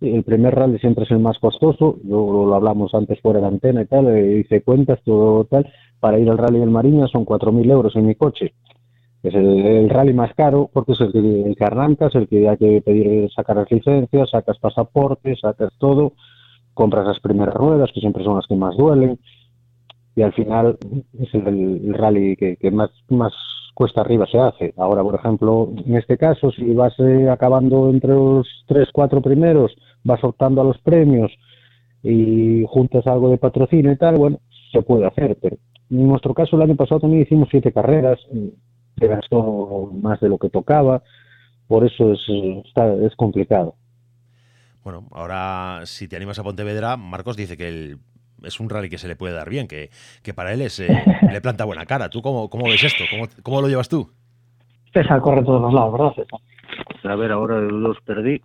El 0.00 0.24
primer 0.24 0.54
rally 0.54 0.78
siempre 0.78 1.04
es 1.04 1.10
el 1.10 1.20
más 1.20 1.38
costoso, 1.38 1.96
yo 2.04 2.46
lo 2.46 2.54
hablamos 2.54 2.94
antes 2.94 3.20
fuera 3.20 3.40
de 3.40 3.46
antena 3.46 3.82
y 3.82 3.86
tal, 3.86 4.08
eh, 4.08 4.40
hice 4.40 4.60
cuentas, 4.62 5.00
todo 5.04 5.44
tal, 5.44 5.66
para 6.00 6.18
ir 6.18 6.28
al 6.28 6.36
rally 6.36 6.58
del 6.58 6.70
Mariña 6.70 7.06
son 7.08 7.24
4.000 7.24 7.70
euros 7.70 7.96
en 7.96 8.06
mi 8.06 8.14
coche. 8.14 8.52
Es 9.22 9.34
el, 9.34 9.88
rally 9.88 10.12
más 10.12 10.34
caro 10.34 10.70
porque 10.72 10.92
es 10.92 11.00
el 11.00 11.12
que, 11.12 11.18
el 11.18 11.56
que 11.56 11.64
arrancas, 11.64 12.14
el 12.14 12.28
que 12.28 12.48
hay 12.48 12.56
que 12.58 12.82
pedir 12.82 13.30
sacar 13.32 13.56
las 13.56 13.70
licencias, 13.70 14.30
sacas 14.30 14.58
pasaportes, 14.58 15.40
sacas 15.40 15.72
todo, 15.78 16.12
compras 16.74 17.06
las 17.06 17.20
primeras 17.20 17.54
ruedas, 17.54 17.90
que 17.92 18.00
siempre 18.00 18.22
son 18.22 18.36
las 18.36 18.46
que 18.46 18.54
más 18.54 18.76
duelen, 18.76 19.18
y 20.14 20.22
al 20.22 20.32
final 20.34 20.78
es 21.18 21.34
el, 21.34 21.94
rally 21.94 22.36
que, 22.36 22.56
que, 22.56 22.70
más, 22.70 22.90
más 23.08 23.32
cuesta 23.74 24.00
arriba 24.00 24.26
se 24.26 24.38
hace. 24.38 24.74
Ahora, 24.76 25.02
por 25.02 25.14
ejemplo, 25.14 25.70
en 25.84 25.96
este 25.96 26.16
caso, 26.16 26.50
si 26.50 26.72
vas 26.72 26.94
eh, 26.98 27.28
acabando 27.28 27.90
entre 27.90 28.14
los 28.14 28.46
tres, 28.66 28.88
cuatro 28.92 29.20
primeros, 29.20 29.76
vas 30.06 30.22
optando 30.22 30.60
a 30.60 30.64
los 30.64 30.78
premios 30.78 31.32
y 32.02 32.64
juntas 32.68 33.06
algo 33.06 33.30
de 33.30 33.38
patrocinio 33.38 33.92
y 33.92 33.96
tal, 33.96 34.16
bueno, 34.16 34.40
se 34.72 34.82
puede 34.82 35.06
hacer. 35.06 35.36
Pero 35.40 35.56
en 35.90 36.08
nuestro 36.08 36.32
caso, 36.32 36.56
el 36.56 36.62
año 36.62 36.76
pasado 36.76 37.00
también 37.00 37.22
hicimos 37.22 37.48
siete 37.50 37.72
carreras, 37.72 38.18
se 38.98 39.06
gastó 39.08 39.90
más 40.00 40.20
de 40.20 40.28
lo 40.28 40.38
que 40.38 40.48
tocaba, 40.48 41.02
por 41.66 41.84
eso 41.84 42.12
es, 42.12 42.20
está, 42.64 42.94
es 42.94 43.14
complicado. 43.16 43.74
Bueno, 44.84 45.08
ahora 45.10 45.80
si 45.84 46.06
te 46.06 46.16
animas 46.16 46.38
a 46.38 46.44
Pontevedra, 46.44 46.96
Marcos 46.96 47.36
dice 47.36 47.56
que 47.56 47.68
el 47.68 47.98
es 48.44 48.60
un 48.60 48.70
rally 48.70 48.88
que 48.88 48.98
se 48.98 49.08
le 49.08 49.16
puede 49.16 49.34
dar 49.34 49.48
bien, 49.48 49.66
que, 49.66 49.90
que 50.22 50.34
para 50.34 50.52
él 50.52 50.60
es, 50.60 50.78
eh, 50.78 50.88
le 51.32 51.40
planta 51.40 51.64
buena 51.64 51.86
cara. 51.86 52.10
¿Tú 52.10 52.22
cómo, 52.22 52.48
cómo 52.48 52.66
ves 52.66 52.84
esto? 52.84 53.04
¿Cómo, 53.10 53.26
¿Cómo, 53.42 53.60
lo 53.60 53.68
llevas 53.68 53.88
tú? 53.88 54.08
César 54.92 55.20
corre 55.20 55.42
todos 55.42 55.60
los 55.60 55.74
lados, 55.74 55.92
¿verdad, 55.92 56.12
César? 56.14 56.40
A 57.04 57.16
ver, 57.16 57.32
ahora 57.32 57.60
los 57.60 58.00
perdí. 58.02 58.40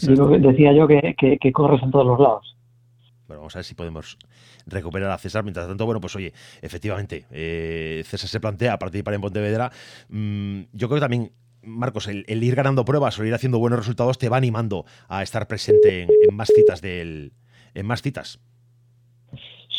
Decía 0.00 0.72
yo 0.72 0.86
que, 0.86 1.14
que, 1.40 1.52
corres 1.52 1.82
en 1.82 1.90
todos 1.90 2.06
los 2.06 2.18
lados. 2.18 2.56
Bueno, 3.26 3.40
vamos 3.40 3.56
a 3.56 3.60
ver 3.60 3.64
si 3.64 3.74
podemos 3.74 4.18
recuperar 4.66 5.10
a 5.10 5.18
César. 5.18 5.44
Mientras 5.44 5.66
tanto, 5.66 5.86
bueno, 5.86 6.00
pues 6.00 6.14
oye, 6.16 6.32
efectivamente, 6.60 7.24
eh, 7.30 8.02
César 8.04 8.28
se 8.28 8.40
plantea 8.40 8.78
participar 8.78 9.14
en 9.14 9.20
Pontevedra. 9.20 9.70
Mm, 10.08 10.62
yo 10.72 10.88
creo 10.88 10.96
que 10.96 11.00
también 11.00 11.30
Marcos, 11.62 12.08
el, 12.08 12.24
ir 12.28 12.54
ganando 12.54 12.84
pruebas 12.84 13.18
o 13.18 13.24
ir 13.24 13.34
haciendo 13.34 13.58
buenos 13.58 13.78
resultados 13.78 14.18
te 14.18 14.28
va 14.28 14.36
animando 14.36 14.84
a 15.08 15.22
estar 15.22 15.46
presente 15.46 16.02
en, 16.02 16.10
en 16.28 16.36
más 16.36 16.48
citas 16.54 16.82
del, 16.82 17.32
en 17.74 17.86
más 17.86 18.02
citas. 18.02 18.40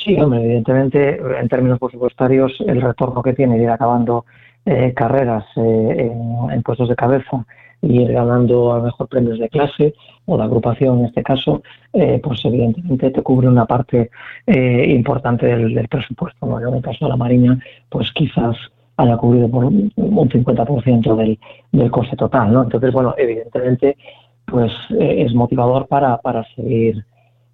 Sí, 0.05 0.15
hombre, 0.19 0.43
evidentemente, 0.43 1.19
en 1.39 1.47
términos 1.49 1.79
presupuestarios, 1.79 2.53
el 2.67 2.79
retorno 2.79 3.23
que 3.23 3.33
tiene 3.33 3.57
ir 3.57 3.69
acabando 3.69 4.25
eh, 4.65 4.93
carreras 4.95 5.45
eh, 5.57 6.11
en, 6.51 6.63
puestos 6.63 6.89
de 6.89 6.95
cabeza 6.95 7.45
y 7.81 8.01
ir 8.01 8.11
ganando 8.11 8.73
a 8.73 8.77
lo 8.77 8.83
mejor 8.85 9.07
premios 9.07 9.37
de 9.39 9.49
clase 9.49 9.93
o 10.25 10.37
de 10.37 10.43
agrupación 10.43 10.99
en 10.99 11.05
este 11.05 11.21
caso, 11.21 11.61
eh, 11.93 12.19
pues 12.23 12.43
evidentemente 12.45 13.11
te 13.11 13.21
cubre 13.21 13.47
una 13.47 13.65
parte 13.65 14.09
importante 14.47 15.45
del, 15.45 15.87
presupuesto. 15.87 16.45
¿no? 16.45 16.59
En 16.59 16.73
el 16.73 16.81
caso 16.81 17.05
de 17.05 17.09
la 17.09 17.17
Marina, 17.17 17.59
pues 17.89 18.11
quizás 18.13 18.55
haya 18.97 19.17
cubrido 19.17 19.49
por 19.49 19.65
un, 19.65 19.91
50% 19.95 21.15
del, 21.15 21.39
del 21.71 21.91
coste 21.91 22.15
total. 22.15 22.51
¿no? 22.51 22.63
Entonces, 22.63 22.91
bueno, 22.91 23.13
evidentemente, 23.17 23.97
pues 24.45 24.71
es 24.99 25.33
motivador 25.33 25.87
para, 25.87 26.17
para 26.17 26.43
seguir 26.55 27.05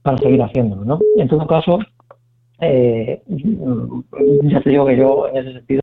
para 0.01 0.17
seguir 0.17 0.41
haciéndolo. 0.41 0.83
¿no? 0.85 0.99
En 1.17 1.27
todo 1.27 1.45
caso, 1.47 1.79
eh, 2.59 3.21
ya 4.43 4.61
te 4.61 4.69
digo 4.69 4.85
que 4.85 4.97
yo 4.97 5.27
en 5.27 5.37
ese 5.37 5.53
sentido 5.53 5.81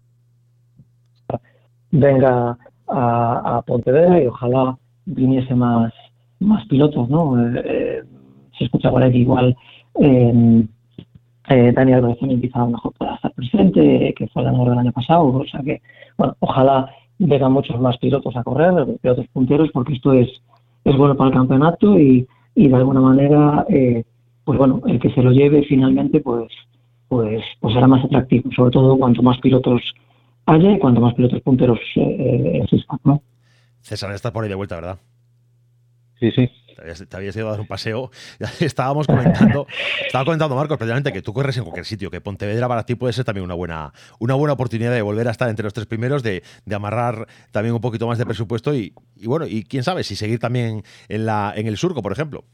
venga 1.90 2.58
a, 2.88 3.56
a 3.56 3.62
Pontevedra 3.62 4.22
y 4.22 4.26
ojalá 4.26 4.76
viniese 5.06 5.54
más 5.54 5.92
más 6.40 6.66
pilotos, 6.66 7.08
¿no? 7.08 7.40
Eh, 7.40 7.62
eh 7.64 8.02
se 8.56 8.64
escucha 8.64 8.90
por 8.90 9.02
ahí 9.02 9.16
igual 9.16 9.56
eh, 10.00 10.64
eh, 11.48 11.72
Daniel 11.72 12.02
Rodríguez 12.02 12.40
quizá 12.42 12.60
a 12.60 12.66
mejor 12.66 12.92
pueda 12.92 13.14
estar 13.14 13.32
presente, 13.32 14.14
que 14.16 14.26
fue 14.28 14.42
el 14.42 14.46
ganador 14.46 14.70
del 14.70 14.78
año 14.80 14.92
pasado, 14.92 15.26
o 15.26 15.46
sea 15.46 15.62
que, 15.62 15.80
bueno, 16.18 16.36
ojalá 16.40 16.90
vengan 17.18 17.52
muchos 17.52 17.80
más 17.80 17.96
pilotos 17.98 18.36
a 18.36 18.44
correr, 18.44 18.86
pilotos 19.00 19.26
punteros, 19.28 19.70
porque 19.72 19.94
esto 19.94 20.12
es, 20.12 20.28
es 20.84 20.96
bueno 20.96 21.16
para 21.16 21.30
el 21.30 21.36
campeonato 21.36 21.98
y, 21.98 22.26
y 22.54 22.68
de 22.68 22.76
alguna 22.76 23.00
manera, 23.00 23.64
eh, 23.70 24.04
pues 24.44 24.58
bueno, 24.58 24.82
el 24.86 24.98
que 25.00 25.10
se 25.10 25.22
lo 25.22 25.32
lleve 25.32 25.62
finalmente, 25.62 26.20
pues 26.20 26.52
pues, 27.08 27.42
pues 27.60 27.72
será 27.72 27.86
más 27.86 28.04
atractivo, 28.04 28.50
sobre 28.52 28.70
todo 28.70 28.98
cuanto 28.98 29.22
más 29.22 29.38
pilotos 29.38 29.80
haya 30.48 30.72
y 30.72 30.78
cuanto 30.78 31.00
más 31.00 31.14
pilotos 31.14 31.40
punteros 31.42 31.78
eh, 31.96 32.00
eh, 32.00 32.60
existan. 32.62 32.98
¿no? 33.04 33.22
César, 33.80 34.12
estás 34.12 34.32
por 34.32 34.42
ahí 34.42 34.48
de 34.48 34.54
vuelta, 34.54 34.76
¿verdad? 34.76 34.98
Sí, 36.18 36.30
sí. 36.32 36.50
Te 37.08 37.16
habías, 37.16 37.34
ido 37.36 37.48
a 37.48 37.50
dar 37.50 37.60
un 37.60 37.66
paseo. 37.66 38.10
Estábamos 38.60 39.08
comentando, 39.08 39.66
estaba 40.06 40.24
comentando 40.24 40.54
Marcos, 40.54 40.78
precisamente 40.78 41.12
que 41.12 41.22
tú 41.22 41.32
corres 41.32 41.56
en 41.56 41.64
cualquier 41.64 41.84
sitio, 41.84 42.08
que 42.08 42.20
Pontevedra 42.20 42.68
para 42.68 42.84
ti 42.84 42.94
puede 42.94 43.12
ser 43.12 43.24
también 43.24 43.44
una 43.44 43.54
buena, 43.54 43.92
una 44.20 44.34
buena 44.34 44.52
oportunidad 44.52 44.92
de 44.92 45.02
volver 45.02 45.26
a 45.26 45.32
estar 45.32 45.48
entre 45.48 45.64
los 45.64 45.74
tres 45.74 45.86
primeros, 45.86 46.22
de, 46.22 46.42
de 46.64 46.74
amarrar 46.74 47.26
también 47.50 47.74
un 47.74 47.80
poquito 47.80 48.06
más 48.06 48.16
de 48.16 48.26
presupuesto 48.26 48.74
y, 48.74 48.92
y, 49.16 49.26
bueno, 49.26 49.46
y 49.48 49.64
quién 49.64 49.82
sabe, 49.82 50.04
si 50.04 50.14
seguir 50.14 50.38
también 50.38 50.82
en, 51.08 51.26
la, 51.26 51.52
en 51.56 51.66
el 51.66 51.76
surco, 51.76 52.00
por 52.00 52.12
ejemplo. 52.12 52.44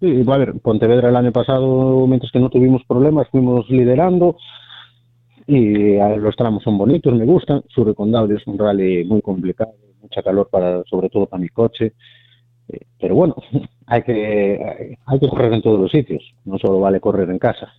Sí, 0.00 0.22
a 0.26 0.36
ver, 0.36 0.52
Pontevedra 0.60 1.08
el 1.08 1.16
año 1.16 1.32
pasado, 1.32 2.06
mientras 2.06 2.30
que 2.30 2.40
no 2.40 2.50
tuvimos 2.50 2.82
problemas, 2.86 3.26
fuimos 3.30 3.68
liderando 3.70 4.36
y 5.46 5.96
los 6.18 6.36
tramos 6.36 6.62
son 6.62 6.78
bonitos, 6.78 7.14
me 7.14 7.24
gustan. 7.24 7.62
Su 7.68 7.84
recondable 7.84 8.36
es 8.36 8.46
un 8.46 8.58
rally 8.58 9.04
muy 9.04 9.22
complicado, 9.22 9.74
mucha 10.00 10.22
calor 10.22 10.48
para, 10.50 10.82
sobre 10.84 11.08
todo 11.10 11.26
para 11.26 11.40
mi 11.40 11.48
coche. 11.48 11.94
Eh, 12.68 12.80
pero 12.98 13.14
bueno, 13.14 13.36
hay 13.86 14.02
que, 14.02 14.96
hay 15.04 15.20
que 15.20 15.28
correr 15.28 15.52
en 15.52 15.62
todos 15.62 15.80
los 15.80 15.90
sitios, 15.90 16.22
no 16.44 16.58
solo 16.58 16.80
vale 16.80 17.00
correr 17.00 17.28
en 17.30 17.38
casa. 17.38 17.72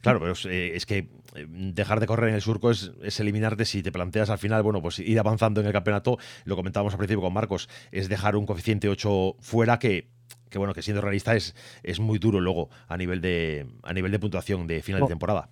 Claro, 0.00 0.20
pero 0.20 0.32
es, 0.32 0.46
eh, 0.46 0.78
que 0.86 0.98
eh, 0.98 1.46
dejar 1.48 1.98
de 1.98 2.06
correr 2.06 2.28
en 2.28 2.36
el 2.36 2.40
surco 2.40 2.70
es, 2.70 2.92
es, 3.02 3.18
eliminarte 3.18 3.64
si 3.64 3.82
te 3.82 3.90
planteas 3.90 4.30
al 4.30 4.38
final, 4.38 4.62
bueno, 4.62 4.80
pues 4.80 5.00
ir 5.00 5.18
avanzando 5.18 5.60
en 5.60 5.66
el 5.66 5.72
campeonato, 5.72 6.18
lo 6.44 6.54
comentábamos 6.54 6.92
al 6.92 6.98
principio 6.98 7.22
con 7.22 7.32
Marcos, 7.32 7.68
es 7.90 8.08
dejar 8.08 8.36
un 8.36 8.46
coeficiente 8.46 8.88
8 8.88 9.36
fuera 9.40 9.78
que 9.78 10.06
que 10.50 10.58
bueno, 10.58 10.72
que 10.72 10.82
siendo 10.82 11.02
realista 11.02 11.36
es, 11.36 11.54
es 11.82 12.00
muy 12.00 12.18
duro 12.18 12.40
luego 12.40 12.70
a 12.86 12.96
nivel 12.96 13.20
de 13.20 13.66
a 13.82 13.92
nivel 13.92 14.12
de 14.12 14.18
puntuación 14.18 14.66
de 14.66 14.82
final 14.82 15.02
de 15.02 15.08
temporada. 15.08 15.50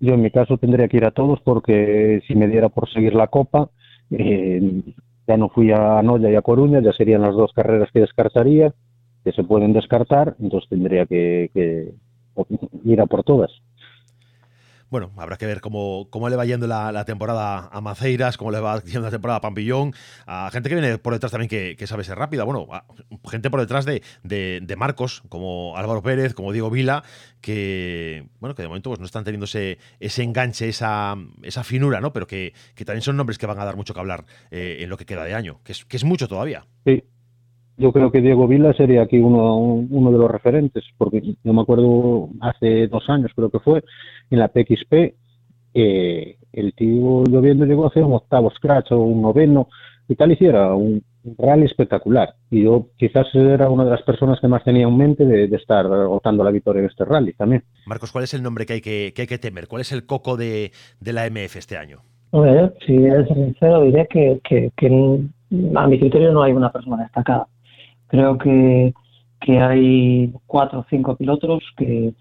Yo 0.00 0.14
en 0.14 0.22
mi 0.22 0.30
caso 0.30 0.58
tendría 0.58 0.88
que 0.88 0.98
ir 0.98 1.04
a 1.04 1.10
todos 1.10 1.40
porque 1.42 2.22
si 2.26 2.34
me 2.34 2.48
diera 2.48 2.68
por 2.68 2.88
seguir 2.90 3.14
la 3.14 3.26
Copa, 3.28 3.70
eh, 4.10 4.82
ya 5.26 5.36
no 5.36 5.48
fui 5.48 5.70
a 5.72 6.00
Noya 6.02 6.30
y 6.30 6.36
a 6.36 6.42
Coruña, 6.42 6.80
ya 6.80 6.92
serían 6.92 7.22
las 7.22 7.34
dos 7.34 7.52
carreras 7.52 7.90
que 7.92 8.00
descartaría, 8.00 8.72
que 9.24 9.32
se 9.32 9.44
pueden 9.44 9.72
descartar, 9.72 10.36
entonces 10.40 10.70
tendría 10.70 11.06
que, 11.06 11.50
que 11.52 11.92
ir 12.84 13.00
a 13.00 13.06
por 13.06 13.24
todas 13.24 13.50
bueno, 14.90 15.12
habrá 15.16 15.36
que 15.36 15.46
ver 15.46 15.60
cómo, 15.60 16.08
cómo 16.10 16.28
le 16.28 16.36
va 16.36 16.44
yendo 16.46 16.66
la, 16.66 17.04
temporada 17.04 17.68
a 17.70 17.80
Maceiras, 17.80 18.36
cómo 18.36 18.50
le 18.50 18.60
va 18.60 18.82
yendo 18.82 19.02
la 19.02 19.10
temporada 19.10 19.38
a 19.38 19.40
Pampillón, 19.40 19.94
a 20.26 20.50
gente 20.52 20.68
que 20.68 20.74
viene 20.74 20.98
por 20.98 21.12
detrás 21.12 21.32
también 21.32 21.48
que, 21.48 21.86
sabe 21.86 22.04
ser 22.04 22.18
rápida, 22.18 22.44
bueno, 22.44 22.66
gente 23.30 23.50
por 23.50 23.60
detrás 23.60 23.84
de, 23.84 24.02
de, 24.22 24.76
Marcos, 24.76 25.22
como 25.28 25.76
Álvaro 25.76 26.02
Pérez, 26.02 26.34
como 26.34 26.52
Diego 26.52 26.70
Vila, 26.70 27.02
que, 27.40 28.28
bueno, 28.40 28.54
que 28.54 28.62
de 28.62 28.68
momento 28.68 28.90
pues, 28.90 29.00
no 29.00 29.06
están 29.06 29.24
teniendo 29.24 29.44
ese, 29.46 29.78
enganche, 30.22 30.68
esa, 30.68 31.16
esa 31.42 31.64
finura, 31.64 32.00
¿no? 32.00 32.12
Pero 32.12 32.26
que, 32.26 32.52
también 32.84 33.02
son 33.02 33.16
nombres 33.16 33.38
que 33.38 33.46
van 33.46 33.58
a 33.58 33.64
dar 33.64 33.76
mucho 33.76 33.94
que 33.94 34.00
hablar 34.00 34.24
eh, 34.50 34.78
en 34.80 34.88
lo 34.88 34.96
que 34.96 35.06
queda 35.06 35.24
de 35.24 35.34
año, 35.34 35.60
que 35.64 35.72
es, 35.72 35.84
que 35.84 35.96
es 35.96 36.04
mucho 36.04 36.28
todavía. 36.28 36.66
Sí, 36.86 37.02
yo 37.78 37.92
creo 37.92 38.10
que 38.10 38.20
Diego 38.20 38.46
Vila 38.48 38.74
sería 38.74 39.02
aquí 39.02 39.18
uno, 39.18 39.56
uno 39.56 40.10
de 40.10 40.18
los 40.18 40.30
referentes, 40.30 40.84
porque 40.98 41.22
yo 41.42 41.52
me 41.52 41.62
acuerdo 41.62 42.28
hace 42.40 42.88
dos 42.88 43.08
años, 43.08 43.30
creo 43.34 43.50
que 43.50 43.60
fue, 43.60 43.84
en 44.30 44.38
la 44.40 44.48
PXP, 44.48 45.14
eh, 45.74 46.36
el 46.52 46.74
tío 46.74 47.24
lloviendo 47.24 47.64
llegó 47.64 47.84
a 47.84 47.88
hacer 47.88 48.02
un 48.02 48.14
octavo 48.14 48.50
scratch 48.50 48.92
o 48.92 48.98
un 48.98 49.22
noveno 49.22 49.68
y 50.08 50.16
tal, 50.16 50.32
hiciera 50.32 50.74
un, 50.74 51.02
rally 51.36 51.66
espectacular. 51.66 52.34
Y 52.50 52.62
yo 52.62 52.88
quizás 52.96 53.26
era 53.34 53.68
una 53.68 53.84
de 53.84 53.90
las 53.90 54.02
personas 54.02 54.40
que 54.40 54.48
más 54.48 54.64
tenía 54.64 54.86
en 54.86 54.96
mente 54.96 55.24
de, 55.24 55.44
estar 55.54 55.86
optando 55.86 56.42
la 56.42 56.50
victoria 56.50 56.80
en 56.80 56.86
este 56.86 57.04
rally 57.04 57.34
también. 57.34 57.64
Marcos, 57.86 58.12
¿cuál 58.12 58.24
es 58.24 58.34
el 58.34 58.42
nombre 58.42 58.64
que 58.64 58.74
hay 58.74 58.80
que, 58.80 59.12
que, 59.14 59.22
hay 59.22 59.28
que 59.28 59.38
temer? 59.38 59.68
¿Cuál 59.68 59.82
es 59.82 59.92
el 59.92 60.06
coco 60.06 60.36
de, 60.36 60.72
de 61.00 61.12
la 61.12 61.28
MF 61.28 61.56
este 61.56 61.76
año? 61.76 61.98
si 62.86 62.94
es 62.94 63.26
sincero, 63.28 63.82
diré 63.82 64.06
que, 64.08 64.40
que, 64.44 64.70
a 65.74 65.86
mi 65.86 65.98
criterio 65.98 66.32
no 66.32 66.42
hay 66.42 66.52
una 66.52 66.70
persona 66.70 67.02
destacada. 67.02 67.46
Creo 68.08 68.38
que, 68.38 68.94
que 69.40 69.60
hay 69.60 70.32
cuatro 70.46 70.80
o 70.80 70.86
cinco 70.88 71.16
pilotos 71.16 71.62
que, 71.76 72.12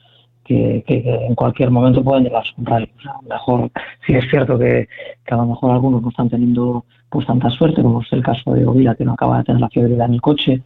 que, 0.48 0.84
en 0.88 1.36
cualquier 1.36 1.72
momento 1.72 2.04
pueden 2.04 2.24
llegar 2.24 2.44
a 2.44 2.60
un 2.60 2.66
rally. 2.66 2.90
O 2.98 3.02
sea, 3.02 3.14
mejor, 3.28 3.72
si 4.06 4.14
es 4.14 4.26
cierto 4.30 4.58
que, 4.58 4.88
a 5.30 5.36
lo 5.36 5.46
mejor 5.46 5.72
algunos 5.72 6.02
no 6.02 6.10
están 6.10 6.30
teniendo 6.30 6.86
pues 7.10 7.26
tanta 7.26 7.50
suerte, 7.50 7.82
como 7.82 8.02
es 8.02 8.12
el 8.12 8.24
caso 8.24 8.54
de 8.54 8.66
Ovila, 8.66 8.96
que 8.96 9.06
no 9.06 9.14
acaba 9.14 9.38
de 9.38 9.46
tener 9.46 9.62
la 9.62 9.70
fiebre 9.70 9.94
en 9.94 10.14
el 10.14 10.22
coche, 10.22 10.62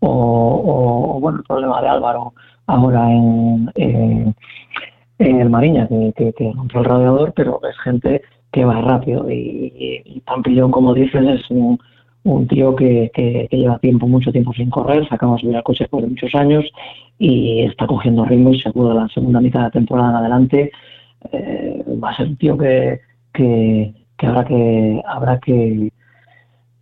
o, 0.00 1.18
bueno, 1.20 1.38
el 1.38 1.44
problema 1.44 1.80
de 1.80 1.88
Álvaro 1.88 2.34
ahora 2.66 3.10
en, 3.10 3.70
en, 3.74 4.34
el 5.18 5.50
Mariña, 5.50 5.88
que, 5.88 6.32
que, 6.36 6.52
rompió 6.54 6.80
el 6.80 6.86
radiador, 6.86 7.32
pero 7.34 7.60
es 7.68 7.78
gente 7.78 8.22
que 8.52 8.64
va 8.64 8.80
rápido 8.80 9.30
y, 9.30 9.72
y, 10.04 10.22
como 10.70 10.94
dices, 10.94 11.24
es 11.26 11.50
un, 11.50 11.78
un 12.26 12.48
tío 12.48 12.74
que, 12.74 13.10
que, 13.14 13.48
lleva 13.50 13.78
tiempo, 13.78 14.06
mucho 14.08 14.32
tiempo 14.32 14.52
sin 14.52 14.68
correr, 14.68 15.08
sacamos 15.08 15.36
de 15.36 15.42
subir 15.42 15.56
al 15.56 15.62
coche 15.62 15.84
después 15.84 16.02
de 16.02 16.10
muchos 16.10 16.34
años 16.34 16.64
y 17.18 17.62
está 17.62 17.86
cogiendo 17.86 18.24
ritmo 18.24 18.50
y 18.50 18.60
seguro 18.60 18.94
la 18.94 19.08
segunda 19.08 19.40
mitad 19.40 19.60
de 19.60 19.64
la 19.66 19.70
temporada 19.70 20.10
en 20.10 20.16
adelante. 20.16 20.72
Eh, 21.32 21.84
va 22.02 22.10
a 22.10 22.16
ser 22.16 22.26
un 22.26 22.36
tío 22.36 22.58
que, 22.58 23.00
que 23.32 23.94
habrá 24.26 24.44
que 24.44 25.00
habrá 25.06 25.38
que 25.38 25.92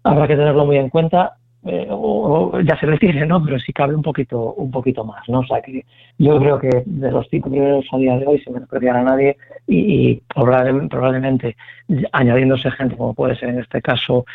habrá 0.02 0.26
que 0.26 0.36
tenerlo 0.36 0.66
muy 0.66 0.76
en 0.76 0.88
cuenta 0.88 1.36
eh, 1.66 1.86
o, 1.90 2.60
ya 2.60 2.78
se 2.78 2.86
le 2.86 2.98
tiene, 2.98 3.24
¿no? 3.24 3.42
Pero 3.42 3.58
si 3.58 3.72
cabe 3.72 3.94
un 3.94 4.02
poquito, 4.02 4.52
un 4.54 4.70
poquito 4.70 5.02
más, 5.04 5.26
¿no? 5.28 5.40
O 5.40 5.46
sea 5.46 5.62
que 5.62 5.84
yo 6.18 6.38
creo 6.38 6.58
que 6.58 6.82
de 6.84 7.10
los 7.10 7.26
cinco 7.30 7.48
primeros 7.48 7.86
a 7.90 7.96
día 7.96 8.18
de 8.18 8.26
hoy 8.26 8.38
se 8.40 8.50
me 8.50 8.60
no 8.60 8.96
a 8.96 9.02
nadie 9.02 9.36
y, 9.66 10.20
probablemente, 10.34 11.56
añadiéndose 12.12 12.70
gente 12.72 12.96
como 12.96 13.14
puede 13.14 13.36
ser 13.36 13.50
en 13.50 13.60
este 13.60 13.80
caso 13.80 14.26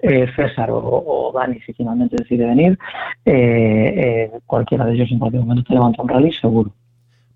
eh, 0.00 0.26
César 0.34 0.70
o, 0.72 1.32
Dani 1.34 1.60
si 1.60 1.72
finalmente 1.72 2.16
decide 2.18 2.46
venir, 2.46 2.76
eh, 3.24 4.30
cualquiera 4.46 4.84
de 4.86 4.94
ellos 4.94 5.10
en 5.12 5.20
cualquier 5.20 5.42
momento 5.42 5.62
te 5.64 5.74
levanta 5.74 6.02
un 6.02 6.08
rally 6.08 6.32
seguro. 6.32 6.72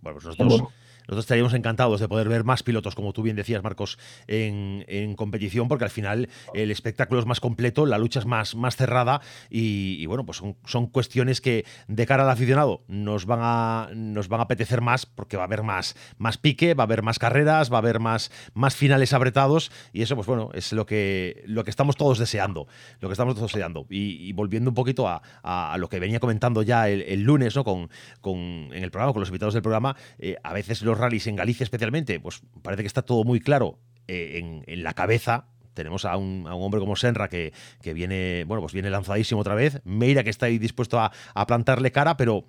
Bueno, 0.03 0.19
pues 0.21 0.39
nosotros 0.39 0.65
nosotros 1.07 1.25
estaríamos 1.25 1.55
encantados 1.55 2.01
de 2.01 2.09
poder 2.09 2.29
ver 2.29 2.45
más 2.45 2.63
pilotos, 2.63 2.95
como 2.95 3.13
tú 3.13 3.23
bien 3.23 3.37
decías, 3.37 3.63
Marcos, 3.63 3.99
en, 4.27 5.15
competición, 5.17 5.69
porque 5.69 5.85
al 5.85 5.91
final 5.91 6.29
el 6.53 6.71
espectáculo 6.71 7.21
es 7.21 7.27
más 7.27 7.41
completo, 7.41 7.87
la 7.87 7.99
lucha 7.99 8.19
es 8.19 8.27
más, 8.27 8.55
más 8.55 8.77
cerrada 8.77 9.21
y, 9.49 10.05
bueno, 10.07 10.27
pues 10.27 10.43
son, 10.65 10.87
cuestiones 10.87 11.41
que 11.41 11.65
de 11.89 12.07
cara 12.07 12.25
al 12.25 12.31
aficionado 12.31 12.83
nos 12.89 13.27
van 13.27 13.41
a, 13.43 13.89
nos 13.95 14.29
van 14.29 14.41
a 14.41 14.45
apetecer 14.45 14.81
más 14.81 15.07
porque 15.07 15.37
va 15.37 15.45
a 15.45 15.47
haber 15.47 15.63
más, 15.63 15.97
más 16.19 16.39
pique, 16.39 16.75
va 16.75 16.85
a 16.85 16.87
haber 16.87 17.03
más 17.03 17.19
carreras, 17.19 17.73
va 17.73 17.77
a 17.77 17.79
haber 17.79 18.01
más, 18.01 18.31
más 18.55 18.75
finales 18.75 19.13
apretados 19.13 19.71
y 19.93 20.03
eso, 20.03 20.17
pues 20.17 20.27
bueno, 20.27 20.51
es 20.55 20.73
lo 20.73 20.87
que, 20.87 21.45
lo 21.47 21.65
que 21.65 21.71
estamos 21.71 21.97
todos 21.97 22.19
deseando, 22.19 22.67
lo 23.01 23.09
que 23.09 23.13
estamos 23.13 23.35
todos 23.35 23.53
deseando. 23.53 23.87
Y, 23.91 24.33
volviendo 24.33 24.71
un 24.71 24.75
poquito 24.75 25.09
a, 25.09 25.77
lo 25.79 25.89
que 25.89 26.01
venía 26.01 26.21
comentando 26.21 26.63
ya 26.63 26.89
el, 26.89 27.23
lunes, 27.23 27.57
¿no? 27.57 27.65
Con, 27.65 27.89
con, 28.21 28.39
en 28.39 28.83
el 28.83 28.91
programa, 28.91 29.13
con 29.13 29.21
los 29.21 29.29
invitados 29.29 29.55
del 29.55 29.63
programa, 29.63 29.97
eh, 30.19 30.37
a 30.43 30.53
veces 30.53 30.83
los 30.83 30.96
rallies 30.99 31.27
en 31.27 31.37
Galicia 31.37 31.65
especialmente, 31.65 32.21
pues 32.21 32.43
parece 32.63 32.83
que 32.83 32.89
está 32.89 33.03
todo 33.03 33.25
muy 33.25 33.41
claro 33.41 33.79
eh, 34.09 34.63
en, 34.67 34.83
la 34.83 34.95
cabeza 34.95 35.47
tenemos 35.75 36.05
a 36.07 36.17
un, 36.17 36.47
hombre 36.47 36.81
como 36.81 36.97
Senra 36.97 37.29
que, 37.29 37.53
que, 37.83 37.93
viene, 37.93 38.45
bueno, 38.47 38.63
pues 38.63 38.73
viene 38.73 38.89
lanzadísimo 38.89 39.43
otra 39.43 39.55
vez. 39.55 39.83
Meira 39.85 40.25
que 40.25 40.31
está 40.31 40.47
ahí 40.47 40.57
dispuesto 40.57 40.99
a, 40.99 41.13
a 41.35 41.47
plantarle 41.47 41.93
cara, 41.93 42.17
pero 42.17 42.47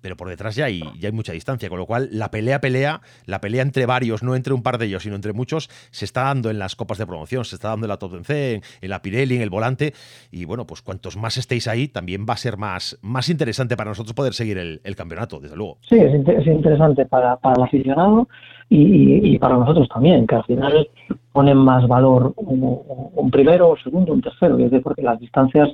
pero 0.00 0.16
por 0.16 0.28
detrás 0.28 0.54
ya 0.54 0.66
hay, 0.66 0.80
ya 0.98 1.08
hay 1.08 1.12
mucha 1.12 1.32
distancia, 1.32 1.68
con 1.68 1.78
lo 1.78 1.86
cual 1.86 2.08
la 2.12 2.30
pelea, 2.30 2.60
pelea, 2.60 3.00
la 3.26 3.40
pelea 3.40 3.62
entre 3.62 3.86
varios, 3.86 4.22
no 4.22 4.34
entre 4.34 4.54
un 4.54 4.62
par 4.62 4.78
de 4.78 4.86
ellos, 4.86 5.02
sino 5.02 5.16
entre 5.16 5.32
muchos, 5.32 5.68
se 5.90 6.04
está 6.04 6.24
dando 6.24 6.50
en 6.50 6.58
las 6.58 6.76
copas 6.76 6.98
de 6.98 7.06
promoción, 7.06 7.44
se 7.44 7.56
está 7.56 7.68
dando 7.68 7.86
en 7.86 7.88
la 7.88 7.96
Top 7.96 8.14
en, 8.28 8.62
en 8.80 8.90
la 8.90 9.02
Pirelli, 9.02 9.36
en 9.36 9.42
el 9.42 9.50
volante, 9.50 9.92
y 10.30 10.44
bueno, 10.44 10.66
pues 10.66 10.82
cuantos 10.82 11.16
más 11.16 11.36
estéis 11.36 11.68
ahí, 11.68 11.88
también 11.88 12.26
va 12.28 12.34
a 12.34 12.36
ser 12.36 12.56
más, 12.56 12.98
más 13.02 13.28
interesante 13.28 13.76
para 13.76 13.90
nosotros 13.90 14.14
poder 14.14 14.34
seguir 14.34 14.58
el, 14.58 14.96
campeonato, 14.96 15.38
desde 15.38 15.56
luego. 15.56 15.78
Sí, 15.88 15.96
es, 15.96 16.12
interesante 16.46 17.06
para, 17.06 17.36
para, 17.36 17.54
el 17.56 17.62
aficionado 17.62 18.28
y, 18.68 19.38
para 19.38 19.56
nosotros 19.56 19.88
también, 19.88 20.26
que 20.26 20.34
al 20.34 20.44
final 20.44 20.88
ponen 21.32 21.56
más 21.56 21.86
valor 21.86 22.34
un, 22.36 23.30
primero, 23.30 23.70
un 23.70 23.78
segundo, 23.78 24.12
un 24.12 24.20
tercero, 24.20 24.58
porque 24.82 25.02
las 25.02 25.20
distancias 25.20 25.68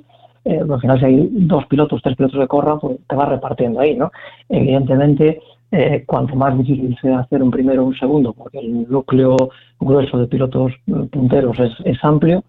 eh, 0.44 0.60
al 0.68 0.80
final 0.80 0.98
si 0.98 1.04
hay 1.06 1.28
dos 1.30 1.64
pilotos, 1.66 2.02
tres 2.02 2.16
pilotos 2.16 2.38
que 2.38 2.48
corran, 2.48 2.78
pues 2.78 2.98
te 3.08 3.16
vas 3.16 3.28
repartiendo 3.28 3.80
ahí, 3.80 3.96
¿no? 3.96 4.12
Evidentemente, 4.48 5.40
eh, 5.72 6.04
cuanto 6.06 6.36
más 6.36 6.56
difícil 6.58 6.96
sea 7.00 7.20
hacer 7.20 7.42
un 7.42 7.50
primero 7.50 7.82
o 7.82 7.86
un 7.86 7.96
segundo, 7.96 8.32
porque 8.34 8.58
el 8.58 8.88
núcleo 8.90 9.36
grueso 9.80 10.18
de 10.18 10.26
pilotos 10.26 10.72
eh, 10.86 10.92
punteros 11.10 11.56
es, 11.84 11.98
amplio, 12.04 12.44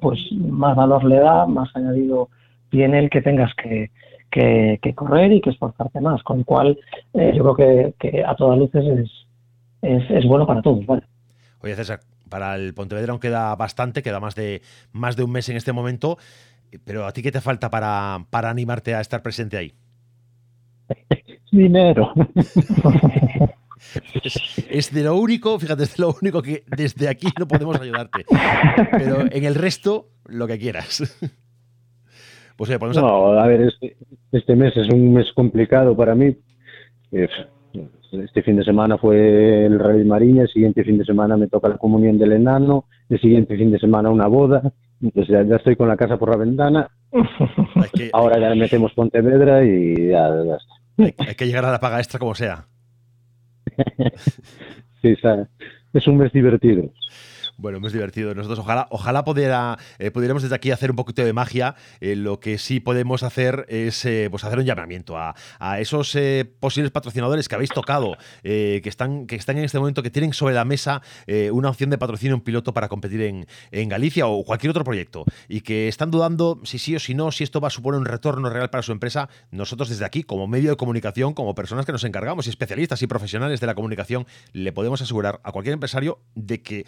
pues 0.00 0.20
más 0.32 0.76
valor 0.76 1.04
le 1.04 1.16
da, 1.16 1.46
más 1.46 1.74
añadido 1.74 2.28
tiene 2.70 2.98
el 3.00 3.10
que 3.10 3.22
tengas 3.22 3.52
que, 3.54 3.90
correr 4.94 5.32
y 5.32 5.40
que 5.40 5.50
esforzarte 5.50 6.00
más, 6.00 6.22
con 6.22 6.38
lo 6.38 6.44
cual 6.44 6.78
yo 7.14 7.54
creo 7.54 7.94
que, 7.98 8.24
a 8.24 8.36
todas 8.36 8.58
luces 8.58 8.84
es, 9.82 10.10
es, 10.10 10.24
bueno 10.26 10.46
para 10.46 10.62
todos, 10.62 10.86
¿vale? 10.86 11.02
Oye, 11.62 11.74
César, 11.74 12.00
para 12.30 12.54
el 12.54 12.72
Pontevedra 12.72 13.10
aún 13.10 13.20
queda 13.20 13.54
bastante, 13.56 14.02
queda 14.02 14.20
más 14.20 14.34
de, 14.34 14.62
más 14.92 15.16
de 15.16 15.24
un 15.24 15.32
mes 15.32 15.48
en 15.48 15.56
este 15.56 15.72
momento. 15.72 16.16
Pero 16.84 17.06
¿a 17.06 17.12
ti 17.12 17.22
qué 17.22 17.32
te 17.32 17.40
falta 17.40 17.70
para, 17.70 18.24
para 18.30 18.50
animarte 18.50 18.94
a 18.94 19.00
estar 19.00 19.22
presente 19.22 19.56
ahí? 19.56 19.72
Dinero. 21.50 22.12
Es, 24.68 24.92
de 24.92 25.02
lo 25.02 25.16
único, 25.16 25.58
fíjate, 25.58 25.84
es 25.84 25.96
de 25.96 26.02
lo 26.02 26.14
único 26.20 26.42
que 26.42 26.62
desde 26.76 27.08
aquí 27.08 27.28
no 27.38 27.48
podemos 27.48 27.80
ayudarte. 27.80 28.24
Pero 28.92 29.22
en 29.30 29.44
el 29.44 29.54
resto, 29.54 30.08
lo 30.26 30.46
que 30.46 30.58
quieras. 30.58 31.18
Pues 32.56 32.78
No, 32.78 33.40
a 33.40 33.46
ver, 33.46 33.62
este, 33.62 33.96
este, 34.32 34.54
mes 34.54 34.76
es 34.76 34.92
un 34.92 35.14
mes 35.14 35.32
complicado 35.34 35.96
para 35.96 36.14
mí. 36.14 36.36
Este 37.10 38.42
fin 38.42 38.56
de 38.56 38.64
semana 38.64 38.98
fue 38.98 39.64
el 39.64 39.78
Rey 39.78 40.04
Mariña, 40.04 40.42
el 40.42 40.48
siguiente 40.50 40.84
fin 40.84 40.98
de 40.98 41.06
semana 41.06 41.38
me 41.38 41.48
toca 41.48 41.70
la 41.70 41.78
comunión 41.78 42.18
del 42.18 42.32
enano, 42.32 42.84
el 43.08 43.18
siguiente 43.18 43.56
fin 43.56 43.70
de 43.70 43.78
semana 43.78 44.10
una 44.10 44.26
boda. 44.26 44.74
Entonces 45.02 45.46
ya, 45.48 45.56
estoy 45.56 45.76
con 45.76 45.88
la 45.88 45.96
casa 45.96 46.18
por 46.18 46.30
la 46.30 46.36
ventana. 46.36 46.88
Ahora 48.12 48.38
ya 48.38 48.54
metemos 48.54 48.92
Pontevedra 48.92 49.64
y 49.64 50.08
ya, 50.08 50.28
Hay, 50.98 51.34
que 51.36 51.46
llegar 51.46 51.64
a 51.64 51.72
la 51.72 51.80
paga 51.80 51.98
extra 51.98 52.18
como 52.18 52.34
sea. 52.34 52.66
sí, 55.02 55.16
es 55.92 56.06
un 56.06 56.18
mes 56.18 56.32
divertido. 56.32 56.90
Bueno, 57.60 57.76
hemos 57.76 57.92
divertido. 57.92 58.34
Nosotros 58.34 58.60
ojalá, 58.60 58.86
ojalá 58.90 59.22
pudiera, 59.22 59.78
eh, 59.98 60.10
pudiéramos 60.10 60.42
desde 60.42 60.54
aquí 60.54 60.70
hacer 60.70 60.90
un 60.90 60.96
poquito 60.96 61.22
de 61.22 61.34
magia. 61.34 61.74
Eh, 62.00 62.16
lo 62.16 62.40
que 62.40 62.56
sí 62.56 62.80
podemos 62.80 63.22
hacer 63.22 63.66
es 63.68 64.02
eh, 64.06 64.28
pues 64.30 64.44
hacer 64.44 64.60
un 64.60 64.64
llamamiento 64.64 65.18
a, 65.18 65.34
esos 65.78 66.16
posibles 66.58 66.90
patrocinadores 66.90 67.48
que 67.48 67.54
habéis 67.54 67.70
tocado, 67.70 68.16
que, 68.42 68.80
están, 68.84 69.26
que 69.26 69.36
están 69.36 69.58
en 69.58 69.64
este 69.64 69.78
momento, 69.78 70.02
que 70.02 70.10
tienen 70.10 70.32
sobre 70.32 70.54
la 70.54 70.64
mesa 70.64 71.02
una 71.52 71.70
opción 71.70 71.90
de 71.90 71.98
patrocinio 71.98 72.34
un 72.34 72.40
piloto 72.40 72.72
para 72.72 72.88
competir 72.88 73.22
en, 73.22 73.46
en, 73.70 73.88
Galicia 73.88 74.26
o 74.26 74.44
cualquier 74.44 74.70
otro 74.70 74.84
proyecto 74.84 75.24
y 75.48 75.60
que 75.60 75.88
están 75.88 76.10
dudando 76.10 76.60
si 76.64 76.78
sí 76.78 76.96
o 76.96 76.98
si 76.98 77.14
no, 77.14 77.30
si 77.30 77.44
esto 77.44 77.60
va 77.60 77.68
a 77.68 77.70
suponer 77.70 78.00
un 78.00 78.06
retorno 78.06 78.50
real 78.50 78.70
para 78.70 78.82
su 78.82 78.92
empresa. 78.92 79.28
Nosotros 79.50 79.88
desde 79.88 80.04
aquí, 80.04 80.22
como 80.22 80.46
medio 80.46 80.70
de 80.70 80.76
comunicación, 80.76 81.34
como 81.34 81.54
personas 81.54 81.86
que 81.86 81.92
nos 81.92 82.04
encargamos 82.04 82.46
y 82.46 82.50
especialistas 82.50 83.02
y 83.02 83.06
profesionales 83.06 83.60
de 83.60 83.66
la 83.66 83.74
comunicación, 83.74 84.26
le 84.52 84.72
podemos 84.72 85.00
asegurar 85.02 85.40
a 85.44 85.52
cualquier 85.52 85.74
empresario 85.74 86.20
de 86.34 86.62
que 86.62 86.86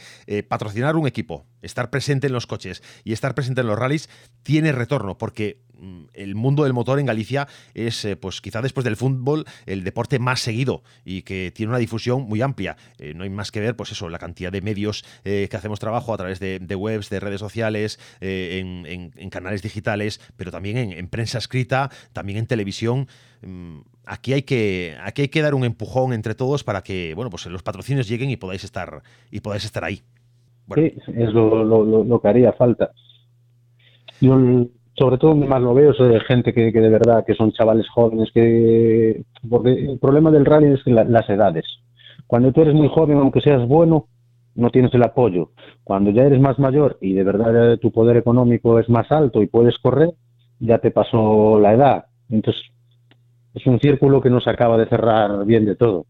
patrocinar 0.62 0.94
un 0.94 1.08
equipo, 1.08 1.44
estar 1.60 1.90
presente 1.90 2.28
en 2.28 2.32
los 2.32 2.46
coches 2.46 2.84
y 3.02 3.12
estar 3.12 3.34
presente 3.34 3.62
en 3.62 3.66
los 3.66 3.76
rallies 3.76 4.08
tiene 4.44 4.70
retorno 4.70 5.18
porque 5.18 5.60
mm, 5.76 6.04
el 6.14 6.36
mundo 6.36 6.62
del 6.62 6.72
motor 6.72 7.00
en 7.00 7.06
Galicia 7.06 7.48
es, 7.74 8.04
eh, 8.04 8.14
pues 8.14 8.40
quizá 8.40 8.62
después 8.62 8.84
del 8.84 8.94
fútbol, 8.94 9.44
el 9.66 9.82
deporte 9.82 10.20
más 10.20 10.38
seguido 10.38 10.84
y 11.04 11.22
que 11.22 11.52
tiene 11.52 11.70
una 11.70 11.80
difusión 11.80 12.22
muy 12.22 12.42
amplia. 12.42 12.76
Eh, 12.98 13.12
no 13.12 13.24
hay 13.24 13.30
más 13.30 13.50
que 13.50 13.58
ver, 13.58 13.74
pues 13.74 13.90
eso, 13.90 14.08
la 14.08 14.20
cantidad 14.20 14.52
de 14.52 14.60
medios 14.60 15.04
eh, 15.24 15.48
que 15.50 15.56
hacemos 15.56 15.80
trabajo 15.80 16.14
a 16.14 16.16
través 16.16 16.38
de, 16.38 16.76
webs, 16.76 17.10
de 17.10 17.18
redes 17.18 17.40
sociales, 17.40 17.98
en, 18.20 19.10
canales 19.30 19.62
digitales, 19.62 20.20
pero 20.36 20.52
también 20.52 20.76
en, 20.76 21.08
prensa 21.08 21.38
escrita, 21.38 21.90
también 22.12 22.38
en 22.38 22.46
televisión. 22.46 23.08
Mm, 23.40 23.80
aquí 24.06 24.32
hay 24.32 24.42
que 24.42 24.96
aquí 25.02 25.22
hay 25.22 25.28
que 25.28 25.42
dar 25.42 25.54
un 25.54 25.64
empujón 25.64 26.12
entre 26.12 26.34
todos 26.34 26.64
para 26.64 26.82
que 26.82 27.14
bueno 27.14 27.30
pues 27.30 27.46
los 27.46 27.62
patrocinios 27.62 28.08
lleguen 28.08 28.30
y 28.30 28.36
podáis 28.36 28.62
estar 28.62 29.02
y 29.30 29.40
podáis 29.40 29.64
estar 29.64 29.84
ahí. 29.84 30.04
Sí, 30.74 30.94
es 31.14 31.32
lo, 31.32 32.20
que 32.20 32.28
haría 32.28 32.52
falta. 32.52 32.90
Yo, 34.20 34.38
sobre 34.94 35.18
todo, 35.18 35.34
más 35.34 35.60
lo 35.60 35.74
veo 35.74 35.92
de 35.92 36.20
gente 36.20 36.52
que, 36.52 36.70
de 36.70 36.88
verdad, 36.88 37.24
que 37.26 37.34
son 37.34 37.52
chavales 37.52 37.88
jóvenes, 37.88 38.30
que 38.32 39.24
porque 39.48 39.72
el 39.72 39.98
problema 39.98 40.30
del 40.30 40.44
rally 40.44 40.72
es 40.72 40.86
las 40.86 41.28
edades. 41.28 41.64
Cuando 42.26 42.52
tú 42.52 42.62
eres 42.62 42.74
muy 42.74 42.88
joven, 42.88 43.18
aunque 43.18 43.40
seas 43.40 43.66
bueno, 43.66 44.06
no 44.54 44.70
tienes 44.70 44.94
el 44.94 45.02
apoyo. 45.02 45.50
Cuando 45.84 46.10
ya 46.10 46.22
eres 46.22 46.40
más 46.40 46.58
mayor 46.58 46.98
y 47.00 47.14
de 47.14 47.24
verdad 47.24 47.78
tu 47.78 47.90
poder 47.90 48.16
económico 48.16 48.78
es 48.78 48.88
más 48.88 49.10
alto 49.10 49.42
y 49.42 49.46
puedes 49.46 49.78
correr, 49.78 50.10
ya 50.60 50.78
te 50.78 50.90
pasó 50.90 51.58
la 51.58 51.74
edad. 51.74 52.04
Entonces, 52.30 52.62
es 53.54 53.66
un 53.66 53.80
círculo 53.80 54.20
que 54.20 54.30
no 54.30 54.40
se 54.40 54.50
acaba 54.50 54.78
de 54.78 54.86
cerrar 54.86 55.44
bien 55.44 55.64
de 55.64 55.76
todo. 55.76 56.06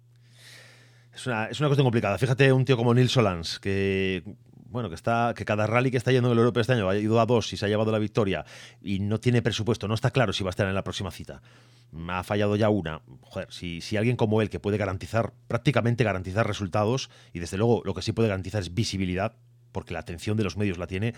Es 1.14 1.27
una, 1.27 1.46
es 1.46 1.61
una 1.61 1.68
cuestión 1.68 1.85
complicada. 1.85 2.18
Fíjate 2.18 2.53
un 2.53 2.64
tío 2.64 2.77
como 2.77 2.94
Neil 2.94 3.09
Solans, 3.09 3.59
que 3.61 4.22
bueno, 4.72 4.88
que 4.88 4.94
está 4.94 5.35
que 5.37 5.44
cada 5.44 5.66
rally 5.66 5.90
que 5.90 5.98
está 5.98 6.11
yendo 6.12 6.29
en 6.29 6.33
el 6.33 6.38
Europeo 6.38 6.62
este 6.62 6.72
año 6.72 6.88
ha 6.88 6.96
ido 6.96 7.20
a 7.20 7.27
dos 7.27 7.53
y 7.53 7.59
se 7.59 7.66
ha 7.66 7.68
llevado 7.68 7.92
la 7.92 7.98
victoria 7.98 8.46
y 8.81 9.01
no 9.01 9.20
tiene 9.20 9.42
presupuesto, 9.42 9.87
no 9.87 9.94
está 9.94 10.11
claro 10.11 10.33
si 10.33 10.42
va 10.42 10.48
a 10.48 10.53
estar 10.53 10.66
en 10.66 10.75
la 10.75 10.83
próxima 10.83 11.11
cita. 11.11 11.42
Ha 12.09 12.22
fallado 12.22 12.57
ya 12.57 12.70
una. 12.70 13.03
Joder, 13.20 13.53
si, 13.53 13.83
si 13.83 13.98
alguien 13.98 14.16
como 14.16 14.40
él 14.40 14.48
que 14.48 14.61
puede 14.61 14.79
garantizar, 14.79 15.35
prácticamente 15.46 16.05
garantizar 16.05 16.46
resultados, 16.46 17.11
y 17.35 17.38
desde 17.38 17.59
luego 17.59 17.83
lo 17.85 17.92
que 17.92 18.01
sí 18.01 18.12
puede 18.12 18.29
garantizar 18.29 18.62
es 18.62 18.72
visibilidad, 18.72 19.35
porque 19.72 19.92
la 19.92 20.01
atención 20.01 20.38
de 20.38 20.44
los 20.44 20.57
medios 20.57 20.79
la 20.79 20.87
tiene, 20.87 21.12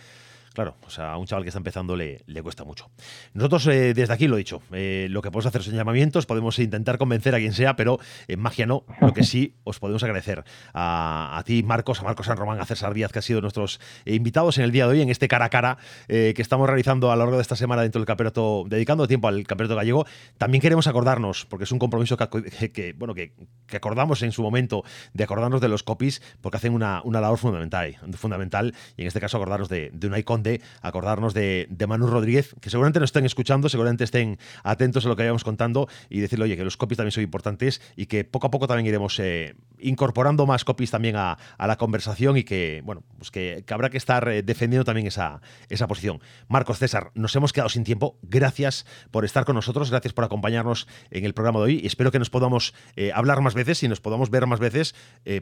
Claro, 0.54 0.76
o 0.86 0.90
sea, 0.90 1.10
a 1.10 1.18
un 1.18 1.26
chaval 1.26 1.42
que 1.42 1.48
está 1.48 1.58
empezando 1.58 1.96
le, 1.96 2.22
le 2.26 2.40
cuesta 2.40 2.62
mucho. 2.62 2.88
Nosotros, 3.32 3.66
eh, 3.66 3.92
desde 3.92 4.14
aquí 4.14 4.28
lo 4.28 4.36
he 4.36 4.38
dicho, 4.38 4.62
eh, 4.70 5.08
lo 5.10 5.20
que 5.20 5.32
podemos 5.32 5.46
hacer 5.46 5.64
son 5.64 5.74
llamamientos, 5.74 6.26
podemos 6.26 6.60
intentar 6.60 6.96
convencer 6.96 7.34
a 7.34 7.38
quien 7.38 7.52
sea, 7.52 7.74
pero 7.74 7.98
en 8.28 8.38
magia 8.38 8.64
no. 8.64 8.84
Lo 9.00 9.12
que 9.12 9.24
sí 9.24 9.56
os 9.64 9.80
podemos 9.80 10.04
agradecer 10.04 10.44
a, 10.72 11.42
ti, 11.44 11.64
Marcos, 11.64 11.98
a 11.98 12.04
Marcos 12.04 12.26
San 12.26 12.36
Román, 12.36 12.60
a 12.60 12.66
César 12.66 12.94
Díaz, 12.94 13.10
que 13.10 13.18
ha 13.18 13.22
sido 13.22 13.40
nuestros 13.40 13.80
invitados 14.04 14.56
en 14.58 14.64
el 14.64 14.70
día 14.70 14.86
de 14.86 14.92
hoy, 14.92 15.02
en 15.02 15.10
este 15.10 15.26
cara 15.26 15.46
a 15.46 15.50
cara 15.50 15.76
eh, 16.06 16.34
que 16.36 16.42
estamos 16.42 16.68
realizando 16.68 17.10
a 17.10 17.16
lo 17.16 17.24
largo 17.24 17.36
de 17.36 17.42
esta 17.42 17.56
semana 17.56 17.82
dentro 17.82 17.98
del 17.98 18.06
campeonato, 18.06 18.64
dedicando 18.68 19.08
tiempo 19.08 19.26
al 19.26 19.44
campeonato 19.48 19.74
gallego. 19.74 20.06
También 20.38 20.62
queremos 20.62 20.86
acordarnos, 20.86 21.46
porque 21.46 21.64
es 21.64 21.72
un 21.72 21.80
compromiso 21.80 22.16
que, 22.16 22.94
bueno, 22.96 23.12
que, 23.12 23.32
acordamos 23.74 24.22
en 24.22 24.30
su 24.30 24.40
momento, 24.40 24.84
de 25.14 25.24
acordarnos 25.24 25.60
de 25.60 25.66
los 25.66 25.82
copies, 25.82 26.22
porque 26.40 26.58
hacen 26.58 26.74
una, 26.74 27.02
una 27.02 27.20
labor 27.20 27.38
fundamental, 27.38 27.96
fundamental, 28.12 28.72
y 28.96 29.02
en 29.02 29.08
este 29.08 29.18
caso 29.18 29.36
acordarnos 29.36 29.68
de, 29.68 29.90
de 29.92 30.06
una 30.06 30.20
icon 30.20 30.43
de 30.44 30.60
acordarnos 30.80 31.34
de, 31.34 31.66
Manu 31.88 32.06
Rodríguez, 32.06 32.54
que 32.60 32.70
seguramente 32.70 33.00
nos 33.00 33.08
estén 33.08 33.24
escuchando, 33.24 33.68
seguramente 33.68 34.04
estén 34.04 34.38
atentos 34.62 35.04
a 35.04 35.08
lo 35.08 35.16
que 35.16 35.22
vayamos 35.22 35.42
contando 35.42 35.88
y 36.08 36.20
decirle, 36.20 36.44
oye, 36.44 36.56
que 36.56 36.64
los 36.64 36.76
copies 36.76 36.98
también 36.98 37.10
son 37.10 37.24
importantes 37.24 37.82
y 37.96 38.06
que 38.06 38.24
poco 38.24 38.46
a 38.46 38.50
poco 38.50 38.68
también 38.68 38.86
iremos 38.86 39.18
eh, 39.18 39.56
incorporando 39.80 40.46
más 40.46 40.64
copies 40.64 40.90
también 40.90 41.16
a, 41.16 41.36
la 41.58 41.76
conversación 41.76 42.36
y 42.36 42.44
que, 42.44 42.82
bueno, 42.84 43.02
pues 43.18 43.30
que, 43.30 43.64
habrá 43.68 43.90
que 43.90 43.96
estar 43.96 44.28
eh, 44.28 44.42
defendiendo 44.42 44.84
también 44.84 45.06
esa, 45.06 45.40
esa 45.68 45.88
posición. 45.88 46.20
Marcos 46.48 46.78
César, 46.78 47.10
nos 47.14 47.34
hemos 47.34 47.52
quedado 47.52 47.68
sin 47.68 47.84
tiempo. 47.84 48.18
Gracias 48.22 48.86
por 49.10 49.24
estar 49.24 49.44
con 49.44 49.56
nosotros, 49.56 49.90
gracias 49.90 50.12
por 50.12 50.24
acompañarnos 50.24 50.86
en 51.10 51.24
el 51.24 51.34
programa 51.34 51.58
de 51.60 51.64
hoy 51.64 51.80
y 51.82 51.86
espero 51.86 52.12
que 52.12 52.18
nos 52.18 52.30
podamos 52.30 52.74
eh, 52.96 53.10
hablar 53.14 53.40
más 53.40 53.54
veces 53.54 53.82
y 53.82 53.88
nos 53.88 54.00
podamos 54.00 54.30
ver 54.30 54.46
más 54.46 54.60
veces, 54.60 54.94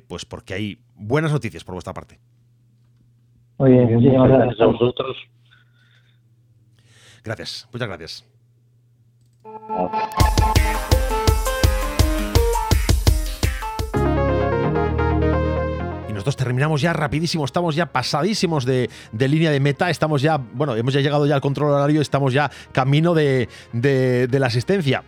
pues 0.06 0.24
porque 0.24 0.54
hay 0.54 0.84
buenas 0.94 1.32
noticias 1.32 1.64
por 1.64 1.74
vuestra 1.74 1.92
parte. 1.92 2.20
Muy 3.58 3.72
bien, 3.72 3.94
muchísimas 3.94 4.28
gracias 4.28 4.60
a 4.60 4.66
vosotros. 4.66 5.16
Gracias, 7.24 7.68
muchas 7.72 7.88
gracias. 7.88 8.24
Y 16.08 16.12
nosotros 16.12 16.36
terminamos 16.36 16.80
ya 16.80 16.92
rapidísimo, 16.92 17.44
estamos 17.44 17.76
ya 17.76 17.86
pasadísimos 17.86 18.64
de, 18.64 18.88
línea 19.12 19.50
de 19.50 19.60
meta, 19.60 19.90
estamos 19.90 20.22
ya, 20.22 20.36
bueno, 20.36 20.74
hemos 20.74 20.94
ya 20.94 21.00
llegado 21.00 21.26
ya 21.26 21.36
al 21.36 21.40
control 21.40 21.70
horario, 21.70 22.00
estamos 22.00 22.32
ya 22.32 22.50
camino 22.72 23.14
de, 23.14 23.48
de 23.72 24.38
la 24.38 24.46
asistencia. 24.46 25.04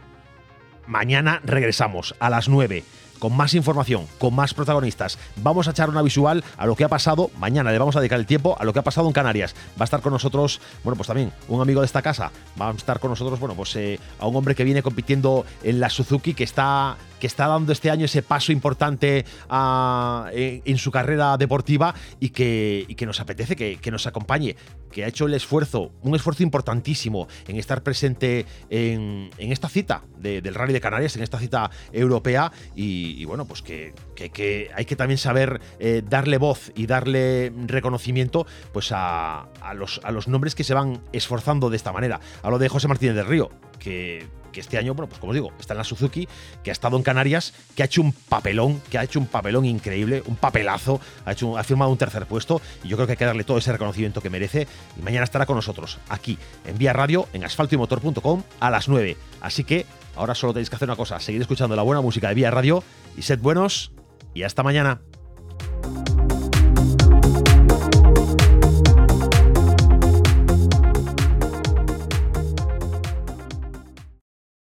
Mañana 0.87 1.41
regresamos 1.45 2.15
a 2.21 2.31
las 2.31 2.49
9 2.49 2.85
con 3.19 3.37
más 3.37 3.55
información, 3.55 4.07
con 4.19 4.35
más 4.35 4.55
protagonistas. 4.55 5.19
Vamos 5.37 5.69
a 5.69 5.71
echar 5.71 5.89
una 5.89 6.03
visual 6.03 6.45
a 6.57 6.67
lo 6.67 6.77
que 6.77 6.85
ha 6.85 6.89
pasado. 6.89 7.31
Mañana 7.39 7.73
le 7.73 7.79
vamos 7.79 7.97
a 7.97 8.01
dedicar 8.01 8.19
el 8.19 8.27
tiempo 8.27 8.57
a 8.59 8.65
lo 8.65 8.73
que 8.73 8.79
ha 8.79 8.85
pasado 8.85 9.07
en 9.07 9.13
Canarias. 9.13 9.55
Va 9.79 9.83
a 9.83 9.85
estar 9.85 10.01
con 10.01 10.13
nosotros, 10.13 10.61
bueno, 10.83 10.97
pues 10.97 11.07
también 11.07 11.33
un 11.49 11.61
amigo 11.61 11.81
de 11.81 11.87
esta 11.87 12.03
casa. 12.03 12.31
Va 12.61 12.69
a 12.69 12.73
estar 12.73 13.01
con 13.01 13.11
nosotros, 13.11 13.39
bueno, 13.41 13.55
pues 13.55 13.75
eh, 13.77 13.99
a 14.19 14.27
un 14.27 14.37
hombre 14.37 14.55
que 14.55 14.65
viene 14.65 14.83
compitiendo 14.83 15.45
en 15.63 15.81
la 15.81 15.91
Suzuki, 15.91 16.35
que 16.35 16.45
está 16.45 16.97
que 17.25 17.29
está 17.29 17.47
dando 17.47 17.73
este 17.73 17.91
año 17.91 18.05
ese 18.05 18.23
paso 18.23 18.53
importante 18.53 19.25
ah, 19.49 20.29
en, 20.35 20.77
su 20.77 20.91
carrera 20.91 21.39
deportiva 21.39 21.95
y 22.21 22.29
que, 22.29 23.07
nos 23.07 23.19
apetece 23.19 23.57
que, 23.57 23.91
nos 23.91 24.07
acompañe, 24.07 24.57
que 24.93 25.05
ha 25.05 25.09
hecho 25.09 25.25
el 25.25 25.33
esfuerzo, 25.33 25.91
un 26.03 26.15
esfuerzo 26.15 26.43
importantísimo 26.43 27.27
en 27.49 27.57
estar 27.57 27.83
presente 27.83 28.45
en, 28.69 29.31
esta 29.39 29.71
cita 29.71 30.03
del 30.19 30.55
Rally 30.55 30.75
de 30.75 30.83
Canarias, 30.83 31.17
en 31.17 31.23
esta 31.23 31.39
cita 31.39 31.71
europea 31.93 32.53
y, 32.77 33.25
bueno, 33.25 33.47
pues 33.47 33.63
que, 33.63 33.95
hay 34.77 34.85
que 34.85 34.97
también 34.97 35.17
saber 35.17 35.63
eh, 35.79 36.03
darle 36.07 36.37
voz 36.37 36.73
y 36.75 36.85
darle 36.85 37.55
reconocimiento 37.65 38.47
pues 38.75 38.91
a, 38.93 39.49
los, 39.75 39.99
a 40.05 40.11
los 40.11 40.29
nombres 40.29 40.55
que 40.55 40.63
se 40.63 40.75
van 40.75 41.01
esforzando 41.15 41.71
de 41.71 41.79
esta 41.79 41.91
manera. 41.91 42.21
Hablo 42.43 42.59
de 42.59 42.69
José 42.69 42.87
Martínez 42.87 43.17
del 43.17 43.27
Río, 43.27 43.49
que 43.79 44.29
que 44.55 44.61
este 44.61 44.79
año, 44.79 44.95
bueno, 44.95 45.09
pues 45.09 45.21
como 45.21 45.33
os 45.33 45.35
digo, 45.35 45.53
está 45.59 45.75
en 45.75 45.79
la 45.79 45.85
Suzuki, 45.85 46.27
que 46.63 46.71
ha 46.71 46.73
estado 46.73 46.97
en 46.97 47.03
Canarias, 47.03 47.53
que 47.75 47.83
ha 47.83 47.87
hecho 47.87 48.01
un 48.01 48.13
papelón, 48.13 48.81
que 48.89 48.97
ha 48.97 49.03
hecho 49.03 49.19
un 49.19 49.27
papelón 49.27 49.67
increíble, 49.67 50.23
un 50.27 50.37
papelazo, 50.37 51.01
ha, 51.27 51.33
hecho, 51.33 51.59
ha 51.59 51.65
firmado 51.65 51.91
un 51.91 51.99
tercer 51.99 52.25
puesto 52.27 52.63
y 52.83 52.89
yo 52.89 52.97
creo 52.97 53.07
que 53.07 53.13
hay 53.13 53.19
que 53.19 53.25
darle 53.27 53.45
todo 53.45 53.59
ese 53.59 53.73
reconocimiento 53.73 54.23
que 54.23 54.31
merece 54.31 54.67
y 54.99 55.03
mañana 55.03 55.25
estará 55.25 55.45
con 55.45 55.57
nosotros 55.57 55.99
aquí 56.09 56.39
en 56.65 56.79
Vía 56.79 56.93
Radio, 56.93 57.29
en 57.33 57.45
asfaltoymotor.com 57.45 58.43
a 58.61 58.71
las 58.71 58.89
9. 58.89 59.17
Así 59.41 59.65
que 59.65 59.85
ahora 60.17 60.35
solo 60.35 60.55
tenéis 60.55 60.71
que 60.71 60.77
hacer 60.77 60.89
una 60.89 60.97
cosa, 60.97 61.19
seguir 61.21 61.43
escuchando 61.43 61.77
la 61.77 61.83
buena 61.83 62.01
música 62.01 62.29
de 62.29 62.35
Vía 62.35 62.51
Radio 62.51 62.83
y 63.17 63.23
sed 63.23 63.41
buenos 63.41 63.93
y 64.33 64.45
hasta 64.45 64.63
mañana. 64.63 65.01